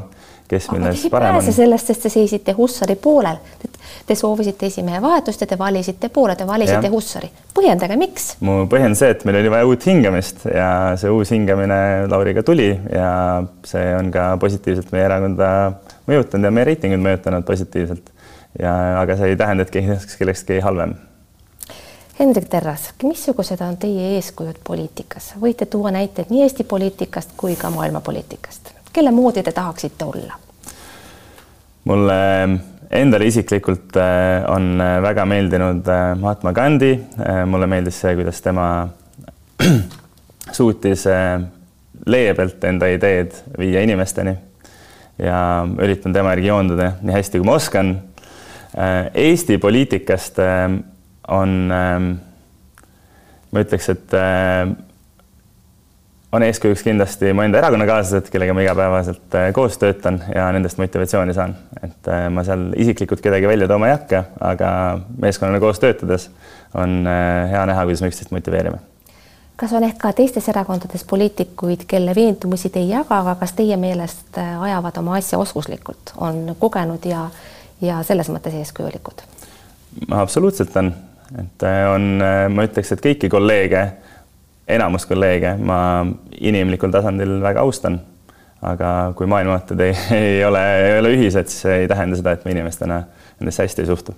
kes 0.48 0.68
milles 0.72 1.06
parem 1.10 1.38
on. 1.38 1.52
sellest, 1.52 1.90
sest 1.90 2.06
te 2.06 2.12
seisite 2.12 2.54
Hussari 2.56 2.96
poolel. 3.00 3.38
Te 4.06 4.14
soovisite 4.14 4.68
esimehe 4.68 5.00
vahetust 5.02 5.40
ja 5.42 5.48
te 5.50 5.58
valisite 5.58 6.08
poole, 6.14 6.36
te 6.36 6.46
valisite 6.46 6.86
ja. 6.86 6.92
Hussari. 6.92 7.30
põhjendage, 7.56 7.96
miks? 7.98 8.28
mu 8.44 8.58
põhjend 8.70 8.98
see, 8.98 9.10
et 9.14 9.24
meil 9.26 9.40
oli 9.40 9.52
vaja 9.52 9.66
uut 9.66 9.86
hingamist 9.88 10.44
ja 10.50 10.68
see 11.00 11.10
uus 11.10 11.32
hingamine 11.34 11.78
Lauriga 12.10 12.44
tuli 12.46 12.68
ja 12.92 13.10
see 13.66 13.88
on 13.96 14.12
ka 14.14 14.28
positiivselt 14.42 14.92
meie 14.94 15.08
erakonda 15.08 15.50
mõjutanud 16.06 16.50
ja 16.50 16.54
meie 16.54 16.70
reitingut 16.70 17.02
mõjutanud 17.02 17.48
positiivselt. 17.48 18.12
ja 18.60 18.72
aga 19.00 19.18
see 19.18 19.32
ei 19.32 19.40
tähenda, 19.40 19.66
et 19.66 19.74
keegi 19.74 19.94
oleks 19.96 20.18
kellestki 20.20 20.60
halvem 20.64 20.96
Hendrik 22.16 22.48
Terras, 22.48 22.94
missugused 23.02 23.60
on 23.60 23.74
teie 23.76 24.14
eeskujud 24.16 24.62
poliitikas, 24.64 25.34
võite 25.40 25.66
tuua 25.68 25.90
näiteid 25.92 26.30
nii 26.32 26.46
Eesti 26.46 26.64
poliitikast 26.64 27.34
kui 27.36 27.58
ka 27.60 27.68
maailma 27.70 28.00
poliitikast, 28.00 28.72
kelle 28.96 29.12
moodi 29.12 29.44
te 29.44 29.52
tahaksite 29.52 30.04
olla? 30.04 30.38
mulle 31.86 32.16
endale 32.90 33.26
isiklikult 33.26 33.96
äh, 33.96 34.44
on 34.50 34.80
äh, 34.80 34.96
väga 35.02 35.26
meeldinud 35.28 35.88
äh, 35.88 36.14
Mahatma 36.18 36.52
Gandhi, 36.52 36.94
mulle 37.46 37.66
meeldis 37.70 38.00
see, 38.00 38.14
kuidas 38.18 38.40
tema 38.42 38.88
suutis 40.58 41.04
leebelt 42.06 42.64
enda 42.64 42.88
ideed 42.90 43.34
viia 43.58 43.82
inimesteni 43.86 44.34
ja 45.18 45.38
üritan 45.82 46.14
tema 46.14 46.34
järgi 46.34 46.50
joonduda 46.50 46.90
nii 47.02 47.16
hästi, 47.16 47.40
kui 47.40 47.48
ma 47.48 47.56
oskan. 47.56 47.94
Eesti 49.16 49.56
poliitikast 49.58 50.36
on, 51.32 51.54
ähm, 51.72 52.10
ma 53.50 53.62
ütleks, 53.64 53.88
et 53.94 54.16
on 56.32 56.42
eeskujuks 56.42 56.82
kindlasti 56.82 57.32
mu 57.32 57.44
enda 57.46 57.58
erakonnakaaslased, 57.58 58.30
kellega 58.32 58.54
ma 58.54 58.64
igapäevaselt 58.64 59.34
äh, 59.38 59.52
koos 59.54 59.78
töötan 59.78 60.20
ja 60.34 60.48
nendest 60.52 60.78
motivatsiooni 60.78 61.34
saan. 61.34 61.56
et 61.82 62.08
äh, 62.08 62.26
ma 62.30 62.44
seal 62.44 62.68
isiklikult 62.76 63.22
kedagi 63.24 63.48
välja 63.48 63.68
tooma 63.68 63.88
ei 63.88 63.96
hakka, 63.96 64.24
aga 64.40 64.68
meeskonnana 65.22 65.60
koos 65.60 65.80
töötades 65.80 66.30
on 66.74 67.06
hea 67.50 67.66
näha, 67.66 67.84
kuidas 67.84 68.02
me 68.02 68.10
üksteist 68.12 68.34
motiveerime. 68.34 68.78
kas 69.56 69.72
on 69.72 69.84
ehk 69.84 69.98
ka 69.98 70.12
teistes 70.12 70.48
erakondades 70.52 71.04
poliitikuid, 71.04 71.86
kelle 71.88 72.14
veendumusi 72.14 72.70
te 72.70 72.82
ei 72.82 72.90
jaga, 72.90 73.22
aga 73.22 73.34
kas 73.40 73.54
teie 73.56 73.76
meelest 73.80 74.38
ajavad 74.38 75.02
oma 75.02 75.16
asja 75.16 75.38
oskuslikult, 75.38 76.14
on 76.16 76.56
kogenud 76.58 77.06
ja, 77.06 77.28
ja 77.80 78.02
selles 78.02 78.30
mõttes 78.30 78.54
eeskujulikud? 78.60 79.22
absoluutselt 80.10 80.76
on 80.76 80.92
et 81.34 81.62
äh, 81.62 81.94
on, 81.94 82.20
äh, 82.22 82.46
ma 82.52 82.66
ütleks, 82.66 82.92
et 82.94 83.02
kõiki 83.02 83.30
kolleege, 83.32 83.82
enamus 84.68 85.06
kolleege 85.06 85.54
ma 85.56 86.06
inimlikul 86.40 86.90
tasandil 86.90 87.40
väga 87.42 87.60
austan. 87.60 88.00
aga 88.66 89.12
kui 89.16 89.26
maailmavaated 89.26 89.80
ei, 89.80 89.92
ei 90.20 90.44
ole, 90.44 90.62
ei 90.86 90.98
ole 90.98 91.12
ühised, 91.14 91.46
siis 91.46 91.62
see 91.62 91.74
ei 91.82 91.88
tähenda 91.88 92.16
seda, 92.16 92.32
et 92.32 92.44
me 92.44 92.54
inimestena 92.54 93.02
nendesse 93.38 93.62
hästi 93.62 93.82
ei 93.82 93.86
suhtu. 93.86 94.14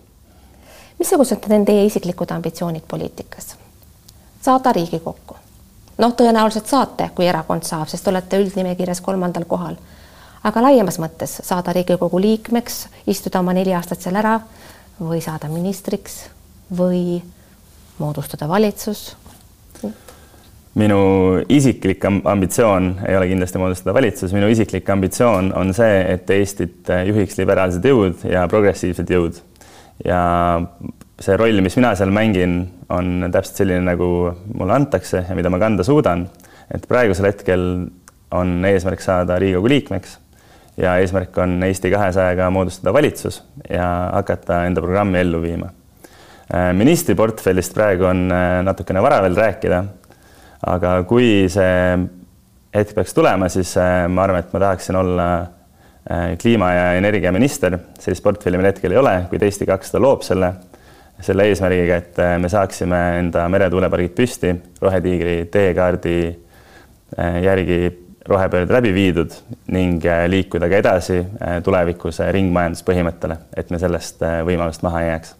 missugused 0.99 1.51
on 1.51 1.65
teie 1.65 1.85
isiklikud 1.85 2.31
ambitsioonid 2.31 2.87
poliitikas? 2.89 3.57
saada 4.41 4.73
Riigikokku? 4.73 5.37
noh, 5.99 6.15
tõenäoliselt 6.15 6.71
saate, 6.71 7.11
kui 7.15 7.27
erakond 7.27 7.67
saab, 7.67 7.89
sest 7.91 8.09
olete 8.09 8.41
üldnimekirjas 8.41 9.01
kolmandal 9.05 9.45
kohal. 9.45 9.77
aga 10.45 10.63
laiemas 10.63 11.01
mõttes 11.03 11.41
saada 11.43 11.75
Riigikogu 11.77 12.21
liikmeks, 12.21 12.87
istuda 13.07 13.43
oma 13.43 13.53
neli 13.53 13.75
aastat 13.75 14.01
seal 14.01 14.17
ära 14.17 14.39
või 15.01 15.21
saada 15.23 15.51
ministriks 15.51 16.25
või 16.79 17.23
moodustada 17.99 18.49
valitsus? 18.49 19.17
Minu 20.79 20.99
isiklik 21.51 22.05
ambitsioon 22.09 22.89
ei 23.09 23.17
ole 23.19 23.29
kindlasti 23.31 23.61
moodustada 23.61 23.95
valitsus, 23.97 24.33
minu 24.37 24.49
isiklik 24.53 24.89
ambitsioon 24.91 25.53
on 25.59 25.73
see, 25.77 26.01
et 26.15 26.31
Eestit 26.31 26.91
juhiks 27.09 27.39
liberaalsed 27.41 27.85
jõud 27.85 28.25
ja 28.31 28.47
progressiivsed 28.51 29.11
jõud. 29.11 29.41
ja 30.07 30.21
see 31.19 31.37
roll, 31.37 31.61
mis 31.65 31.77
mina 31.77 31.95
seal 31.99 32.13
mängin, 32.15 32.61
on 32.95 33.27
täpselt 33.35 33.65
selline, 33.65 33.83
nagu 33.89 34.11
mulle 34.55 34.77
antakse 34.77 35.25
ja 35.29 35.37
mida 35.39 35.51
ma 35.51 35.59
kanda 35.59 35.85
suudan. 35.85 36.29
et 36.75 36.87
praegusel 36.89 37.31
hetkel 37.33 37.65
on 38.31 38.65
eesmärk 38.65 39.01
saada 39.01 39.39
Riigikogu 39.39 39.69
liikmeks 39.73 40.19
ja 40.77 40.99
eesmärk 41.03 41.37
on 41.39 41.63
Eesti 41.63 41.91
kahesajaga 41.91 42.51
moodustada 42.51 42.93
valitsus 42.93 43.43
ja 43.71 44.11
hakata 44.13 44.65
enda 44.69 44.85
programmi 44.85 45.19
ellu 45.19 45.43
viima 45.43 45.73
Äh, 46.49 46.71
ministriportfellist 46.73 47.75
praegu 47.77 48.07
on 48.09 48.23
äh, 48.33 48.63
natukene 48.65 49.03
vara 49.05 49.19
veel 49.21 49.35
rääkida. 49.37 49.83
Aga 50.67 51.03
kui 51.09 51.47
see 51.53 51.99
hetk 52.75 52.95
peaks 52.97 53.15
tulema, 53.15 53.49
siis 53.53 53.75
äh, 53.81 54.07
ma 54.11 54.25
arvan, 54.27 54.43
et 54.43 54.53
ma 54.53 54.65
tahaksin 54.67 54.97
olla 54.97 55.29
kliima- 56.41 56.73
ja 56.73 56.85
energiaminister, 56.97 57.75
sellist 58.01 58.25
portfelli 58.25 58.57
meil 58.57 58.71
hetkel 58.71 58.95
ei 58.95 58.97
ole, 58.97 59.15
kuid 59.29 59.43
Eesti 59.45 59.67
kakssada 59.69 60.01
loob 60.01 60.23
selle, 60.25 60.49
selle 61.21 61.45
eesmärgiga, 61.51 61.99
et 62.01 62.21
me 62.41 62.49
saaksime 62.49 63.01
enda 63.19 63.43
meretuulepargid 63.53 64.15
püsti, 64.17 64.55
Rohetiigri 64.81 65.35
teekaardi 65.53 66.15
järgi 67.45 67.81
rohepöörde 68.29 68.73
läbi 68.73 68.95
viidud 68.97 69.37
ning 69.77 70.05
liikuda 70.33 70.69
ka 70.73 70.81
edasi 70.81 71.19
tulevikus 71.65 72.23
ringmajanduspõhimõttele, 72.39 73.37
et 73.57 73.69
me 73.69 73.81
sellest 73.83 74.25
võimalust 74.49 74.89
maha 74.89 75.05
ei 75.05 75.13
jääks 75.13 75.38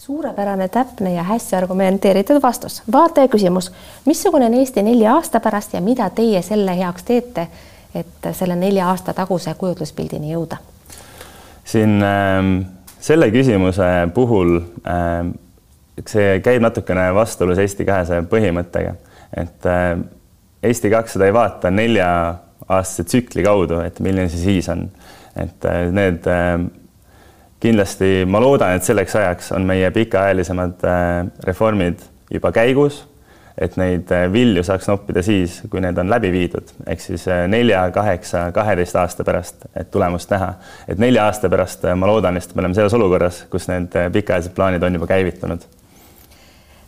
suurepärane, 0.00 0.68
täpne 0.68 1.12
ja 1.12 1.22
hästi 1.22 1.56
argumenteeritud 1.56 2.42
vastus. 2.42 2.82
vaataja 2.92 3.28
küsimus, 3.28 3.72
missugune 4.06 4.46
on 4.46 4.54
Eesti 4.54 4.82
nelja 4.82 5.14
aasta 5.14 5.40
pärast 5.40 5.74
ja 5.74 5.80
mida 5.80 6.10
teie 6.10 6.40
selle 6.42 6.76
heaks 6.78 7.04
teete, 7.04 7.48
et 7.94 8.30
selle 8.32 8.56
nelja 8.56 8.88
aasta 8.88 9.12
taguse 9.14 9.54
kujutluspildini 9.54 10.32
jõuda? 10.32 10.56
siin 11.64 12.00
äh, 12.02 12.48
selle 13.00 13.28
küsimuse 13.30 13.90
puhul 14.14 14.56
äh, 14.88 15.28
see 16.08 16.40
käib 16.40 16.64
natukene 16.64 17.10
vastuolus 17.14 17.60
Eesti 17.60 17.84
kahesaja 17.84 18.24
põhimõttega, 18.32 18.96
et 19.36 19.68
äh, 19.68 19.98
Eesti 20.62 20.90
kakssada 20.96 21.28
ei 21.28 21.36
vaata 21.36 21.70
nelja-aastase 21.70 23.04
tsükli 23.04 23.44
kaudu, 23.44 23.84
et 23.84 24.00
milline 24.00 24.32
see 24.32 24.46
siis 24.48 24.72
on. 24.72 24.88
et 25.36 25.64
äh, 25.68 25.82
need 25.92 26.24
äh, 26.24 26.56
kindlasti 27.60 28.24
ma 28.26 28.40
loodan, 28.40 28.74
et 28.76 28.84
selleks 28.84 29.14
ajaks 29.20 29.52
on 29.52 29.66
meie 29.68 29.90
pikaajalisemad 29.90 30.84
äh, 30.88 31.30
reformid 31.44 32.00
juba 32.32 32.52
käigus, 32.56 33.02
et 33.60 33.76
neid 33.76 34.08
äh, 34.16 34.26
vilju 34.32 34.64
saaks 34.64 34.88
noppida 34.88 35.22
siis, 35.22 35.60
kui 35.70 35.82
need 35.84 35.98
on 36.00 36.08
läbi 36.10 36.30
viidud, 36.32 36.72
ehk 36.86 37.04
siis 37.04 37.26
äh, 37.28 37.44
nelja, 37.52 37.82
kaheksa, 37.94 38.46
kaheteist 38.56 38.96
aasta 38.96 39.26
pärast, 39.26 39.66
et 39.76 39.90
tulemust 39.90 40.32
näha. 40.32 40.54
et 40.88 40.98
nelja 40.98 41.26
aasta 41.28 41.50
pärast 41.52 41.84
ma 41.96 42.08
loodan, 42.08 42.40
et 42.40 42.54
me 42.54 42.64
oleme 42.64 42.78
selles 42.78 42.96
olukorras, 42.96 43.44
kus 43.52 43.68
need 43.68 43.92
pikaajalised 44.12 44.56
plaanid 44.56 44.82
on 44.82 44.96
juba 44.96 45.10
käivitunud 45.10 45.68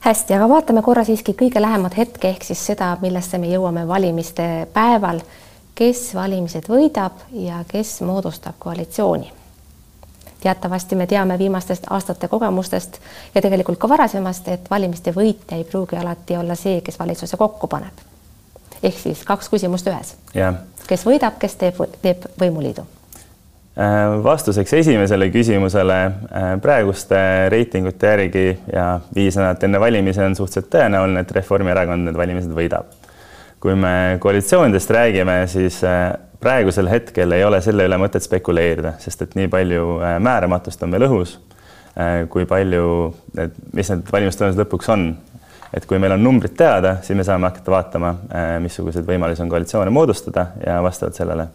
hästi, 0.03 0.35
aga 0.35 0.49
vaatame 0.51 0.83
korra 0.83 1.05
siiski 1.05 1.37
kõige 1.39 1.61
lähemat 1.63 1.97
hetke 1.97 2.33
ehk 2.33 2.49
siis 2.49 2.65
seda, 2.73 2.95
millesse 3.05 3.39
me 3.39 3.53
jõuame 3.53 3.85
valimiste 3.89 4.49
päeval. 4.73 5.21
kes 5.75 6.15
valimised 6.15 6.67
võidab 6.69 7.23
ja 7.33 7.63
kes 7.69 8.01
moodustab 8.05 8.59
koalitsiooni 8.59 9.42
teatavasti 10.43 10.99
me 10.99 11.07
teame 11.07 11.39
viimastest 11.39 11.87
aastate 11.91 12.29
kogemustest 12.29 12.99
ja 13.35 13.43
tegelikult 13.43 13.79
ka 13.79 13.89
varasemast, 13.89 14.49
et 14.49 14.71
valimiste 14.71 15.15
võitja 15.17 15.59
ei 15.59 15.65
pruugi 15.65 15.97
alati 15.97 16.37
olla 16.37 16.55
see, 16.59 16.81
kes 16.81 16.99
valitsuse 16.99 17.37
kokku 17.37 17.67
paneb. 17.67 18.09
ehk 18.83 18.99
siis 18.99 19.25
kaks 19.25 19.49
küsimust 19.49 19.87
ühes. 19.87 20.17
kes 20.87 21.07
võidab, 21.07 21.39
kes 21.39 21.57
teeb, 21.57 21.79
teeb 22.03 22.27
võimuliidu? 22.41 22.87
Äh, 23.73 24.25
vastuseks 24.25 24.73
esimesele 24.77 25.31
küsimusele 25.33 25.95
äh, 26.05 26.49
praeguste 26.61 27.17
reitingute 27.49 28.07
järgi 28.11 28.59
ja 28.73 29.01
viis 29.15 29.39
nädalat 29.39 29.63
enne 29.65 29.81
valimisi 29.81 30.21
on 30.21 30.37
suhteliselt 30.37 30.69
tõenäoline, 30.75 31.23
et 31.25 31.33
Reformierakond 31.33 32.05
need 32.05 32.19
valimised 32.19 32.53
võidab. 32.53 32.91
Kui 33.63 33.75
me 33.79 34.19
koalitsioonidest 34.21 34.91
räägime, 34.91 35.47
siis 35.47 35.85
äh, 35.85 36.13
praegusel 36.41 36.89
hetkel 36.91 37.33
ei 37.33 37.45
ole 37.47 37.61
selle 37.63 37.87
üle 37.87 37.99
mõtet 38.03 38.25
spekuleerida, 38.25 38.97
sest 38.99 39.23
et 39.23 39.37
nii 39.39 39.51
palju 39.53 39.85
äh, 40.03 40.17
määramatust 40.23 40.83
on 40.83 40.95
veel 40.95 41.07
õhus. 41.07 41.37
Äh, 41.95 42.25
kui 42.33 42.49
palju 42.49 43.13
mis 43.77 43.93
need 43.93 44.11
valimistulemused 44.11 44.65
lõpuks 44.65 44.91
on, 44.91 45.13
et 45.73 45.87
kui 45.87 46.03
meil 46.03 46.17
on 46.17 46.25
numbrid 46.27 46.57
teada, 46.59 46.97
siis 47.07 47.17
me 47.17 47.25
saame 47.25 47.49
hakata 47.49 47.73
vaatama, 47.73 48.11
missuguseid 48.61 49.07
võimalusi 49.09 49.45
on 49.45 49.53
koalitsioone 49.53 49.95
moodustada 49.95 50.51
ja 50.67 50.83
vastavalt 50.85 51.17
sellele 51.17 51.49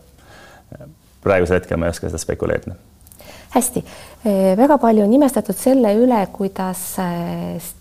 praegusel 1.22 1.60
hetkel 1.60 1.78
ma 1.78 1.90
ei 1.90 1.94
oska 1.94 2.10
seda 2.10 2.24
spekuleerida 2.24 2.74
hästi, 3.58 3.84
väga 4.58 4.78
palju 4.82 5.06
on 5.06 5.14
imestatud 5.18 5.58
selle 5.58 5.94
üle, 5.98 6.20
kuidas 6.34 6.84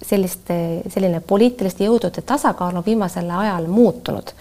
selliste, 0.04 0.58
selline 0.92 1.20
poliitiliste 1.20 1.86
jõudude 1.86 2.24
tasakaal 2.26 2.76
on 2.80 2.86
viimasel 2.86 3.30
ajal 3.30 3.68
muutunud. 3.70 4.32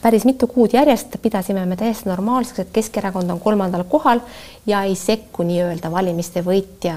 Päris 0.00 0.24
mitu 0.24 0.48
kuud 0.48 0.72
järjest 0.72 1.18
pidasime 1.20 1.66
me 1.68 1.76
täiesti 1.76 2.08
normaalseks, 2.08 2.62
et 2.62 2.72
Keskerakond 2.72 3.30
on 3.30 3.40
kolmandal 3.40 3.84
kohal 3.84 4.22
ja 4.66 4.80
ei 4.88 4.94
sekku 4.96 5.44
nii-öelda 5.44 5.90
valimiste 5.92 6.40
võitja 6.46 6.94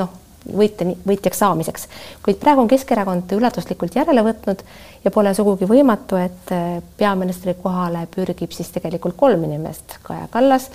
noh, 0.00 0.14
võitja, 0.56 0.86
võitjaks 1.06 1.42
saamiseks. 1.42 1.88
kuid 2.24 2.38
praegu 2.40 2.64
on 2.64 2.70
Keskerakond 2.70 3.32
üllatuslikult 3.36 3.96
järele 3.96 4.24
võtnud 4.24 4.64
ja 5.04 5.12
pole 5.12 5.34
sugugi 5.36 5.68
võimatu, 5.68 6.16
et 6.16 6.54
peaministri 6.96 7.54
kohale 7.62 8.06
pürgib 8.14 8.56
siis 8.56 8.72
tegelikult 8.72 9.16
kolm 9.20 9.44
inimest, 9.44 9.98
Kaja 10.02 10.28
Kallas, 10.32 10.70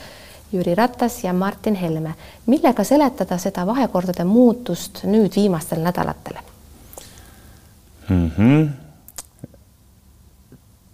Jüri 0.56 0.76
Ratas 0.76 1.20
ja 1.24 1.34
Martin 1.34 1.76
Helme. 1.76 2.15
millega 2.46 2.84
seletada 2.84 3.38
seda 3.38 3.68
vahekordade 3.68 4.24
muutust 4.24 5.04
nüüd 5.04 5.36
viimastel 5.36 5.84
nädalatel 5.84 6.41
mm? 8.10 8.32
-hmm 8.38 8.86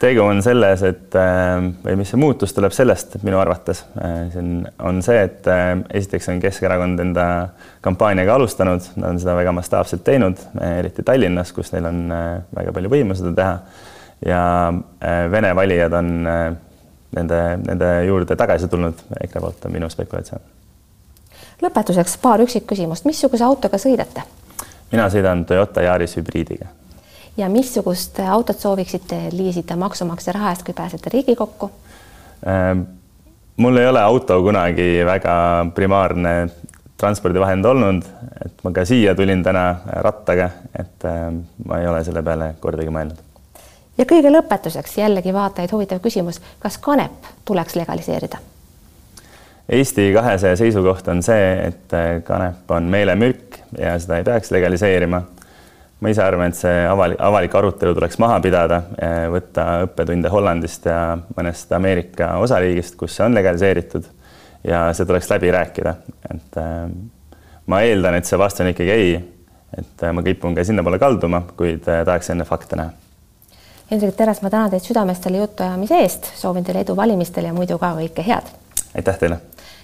tegu 0.02 0.24
on 0.24 0.42
selles, 0.44 0.82
et 0.88 1.16
äh, 1.18 1.60
või 1.84 2.00
mis 2.00 2.12
see 2.12 2.20
muutus 2.20 2.56
tuleb 2.58 2.74
sellest 2.76 3.20
minu 3.26 3.40
arvates, 3.42 3.84
äh, 4.02 4.24
see 4.34 4.42
on, 4.42 4.52
on 4.90 5.02
see, 5.06 5.20
et 5.28 5.48
äh, 5.52 5.76
esiteks 6.02 6.30
on 6.34 6.42
Keskerakond 6.42 7.04
enda 7.04 7.26
kampaaniaga 7.86 8.40
alustanud, 8.40 8.88
nad 8.96 9.12
on 9.14 9.22
seda 9.22 9.36
väga 9.38 9.54
mastaapselt 9.56 10.04
teinud, 10.08 10.42
eriti 10.72 11.06
Tallinnas, 11.06 11.54
kus 11.56 11.72
neil 11.76 11.90
on 11.92 12.02
väga 12.56 12.74
palju 12.76 12.92
võimu 12.92 13.18
seda 13.18 13.36
teha. 13.38 13.56
ja 14.26 14.42
Vene 15.32 15.54
valijad 15.58 15.94
on 15.98 16.12
nende, 17.16 17.40
nende 17.68 17.94
juurde 18.08 18.36
tagasi 18.36 18.68
tulnud, 18.72 19.06
EKRE 19.24 19.42
poolt 19.42 19.66
on 19.66 19.76
minu 19.78 19.90
spekulatsioon. 19.90 20.44
lõpetuseks 21.62 22.18
paar 22.22 22.44
üksikküsimust, 22.44 23.06
missuguse 23.06 23.44
autoga 23.48 23.78
sõidate? 23.82 24.28
mina 24.92 25.10
sõidan 25.10 25.46
Toyota 25.46 25.82
Yaris 25.88 26.18
hübriidiga 26.18 26.72
ja 27.38 27.50
missugust 27.50 28.20
autot 28.20 28.60
sooviksite 28.60 29.30
liisida 29.32 29.76
maksumaksja 29.76 30.34
raha 30.34 30.52
eest, 30.52 30.66
kui 30.68 30.74
pääsete 30.74 31.10
Riigikokku? 31.14 31.72
Ähm, 32.48 32.84
mul 33.58 33.78
ei 33.78 33.88
ole 33.88 34.02
auto 34.02 34.42
kunagi 34.44 35.06
väga 35.06 35.36
primaarne 35.76 36.36
transpordivahend 37.02 37.66
olnud, 37.66 38.06
et 38.46 38.64
ma 38.64 38.72
ka 38.76 38.86
siia 38.86 39.16
tulin 39.18 39.44
täna 39.44 39.66
rattaga, 40.06 40.50
et 40.78 41.06
ähm, 41.10 41.44
ma 41.66 41.80
ei 41.82 41.88
ole 41.90 42.04
selle 42.06 42.24
peale 42.26 42.54
kordagi 42.62 42.94
mõelnud. 42.94 43.31
Ja 44.02 44.08
kõige 44.10 44.32
lõpetuseks 44.34 44.98
jällegi 44.98 45.34
vaatajaid 45.34 45.72
huvitav 45.76 46.02
küsimus, 46.02 46.42
kas 46.60 46.80
kanep 46.82 47.30
tuleks 47.46 47.78
legaliseerida? 47.78 48.42
Eesti 49.72 50.10
kahesaja 50.14 50.58
seisukoht 50.60 51.08
on 51.14 51.22
see, 51.24 51.52
et 51.70 51.94
kanep 52.28 52.72
on 52.74 52.90
meelemürk 52.92 53.62
ja 53.78 53.94
seda 54.02 54.18
ei 54.20 54.26
peaks 54.28 54.52
legaliseerima 54.52 55.22
ma 56.02 56.10
ise 56.10 56.24
arvan, 56.24 56.50
et 56.50 56.58
see 56.58 56.86
avalik, 56.90 57.20
avalik 57.22 57.56
arutelu 57.56 57.94
tuleks 57.98 58.18
maha 58.22 58.40
pidada, 58.42 58.82
eh, 58.98 59.28
võtta 59.32 59.66
õppetunde 59.86 60.32
Hollandist 60.34 60.88
ja 60.90 61.18
mõnest 61.38 61.72
Ameerika 61.78 62.34
osariigist, 62.42 62.98
kus 62.98 63.16
see 63.18 63.28
on 63.28 63.38
legaliseeritud 63.38 64.08
ja 64.68 64.88
see 64.98 65.06
tuleks 65.10 65.30
läbi 65.30 65.54
rääkida, 65.54 65.94
et 66.34 66.58
äh, 66.58 66.88
ma 67.70 67.84
eeldan, 67.86 68.18
et 68.18 68.30
see 68.30 68.40
vastus 68.42 68.66
on 68.66 68.72
ikkagi 68.74 68.96
ei, 68.96 69.14
et 69.78 70.04
äh, 70.04 70.14
ma 70.14 70.26
kipun 70.26 70.58
ka 70.58 70.66
sinnapoole 70.66 71.00
kalduma, 71.02 71.44
kuid 71.58 71.86
äh, 71.86 72.02
tahaks 72.06 72.34
enne 72.34 72.50
fakte 72.50 72.82
näha. 72.82 72.98
Hendrik 73.92 74.16
Teras, 74.16 74.42
ma 74.42 74.50
tänan 74.50 74.70
teid 74.72 74.86
südamest 74.88 75.24
selle 75.24 75.42
jutuajamise 75.42 75.98
eest, 76.00 76.30
soovin 76.40 76.64
teile 76.64 76.86
edu 76.86 76.96
valimistel 76.96 77.50
ja 77.50 77.54
muidu 77.54 77.76
ka 77.78 77.92
kõike 77.98 78.24
head. 78.24 78.54
aitäh 78.96 79.18
teile. 79.20 79.40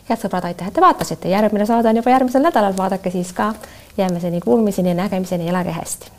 head 0.10 0.22
sõbrad, 0.22 0.48
aitäh, 0.48 0.67
et 0.67 0.74
te 0.74 0.82
vaatasite, 0.82 1.30
järgmine 1.30 1.65
saade 1.65 1.89
on 1.89 2.00
juba 2.00 2.15
järgmisel 2.15 2.48
nädalal, 2.48 2.78
vaadake 2.78 3.12
siis 3.12 3.34
ka. 3.34 3.54
Jääme 3.98 4.20
seni 4.20 4.41
kuulmiseni, 4.41 4.93
nägemiseni, 4.93 5.50
elage 5.50 5.76
hästi 5.76 6.17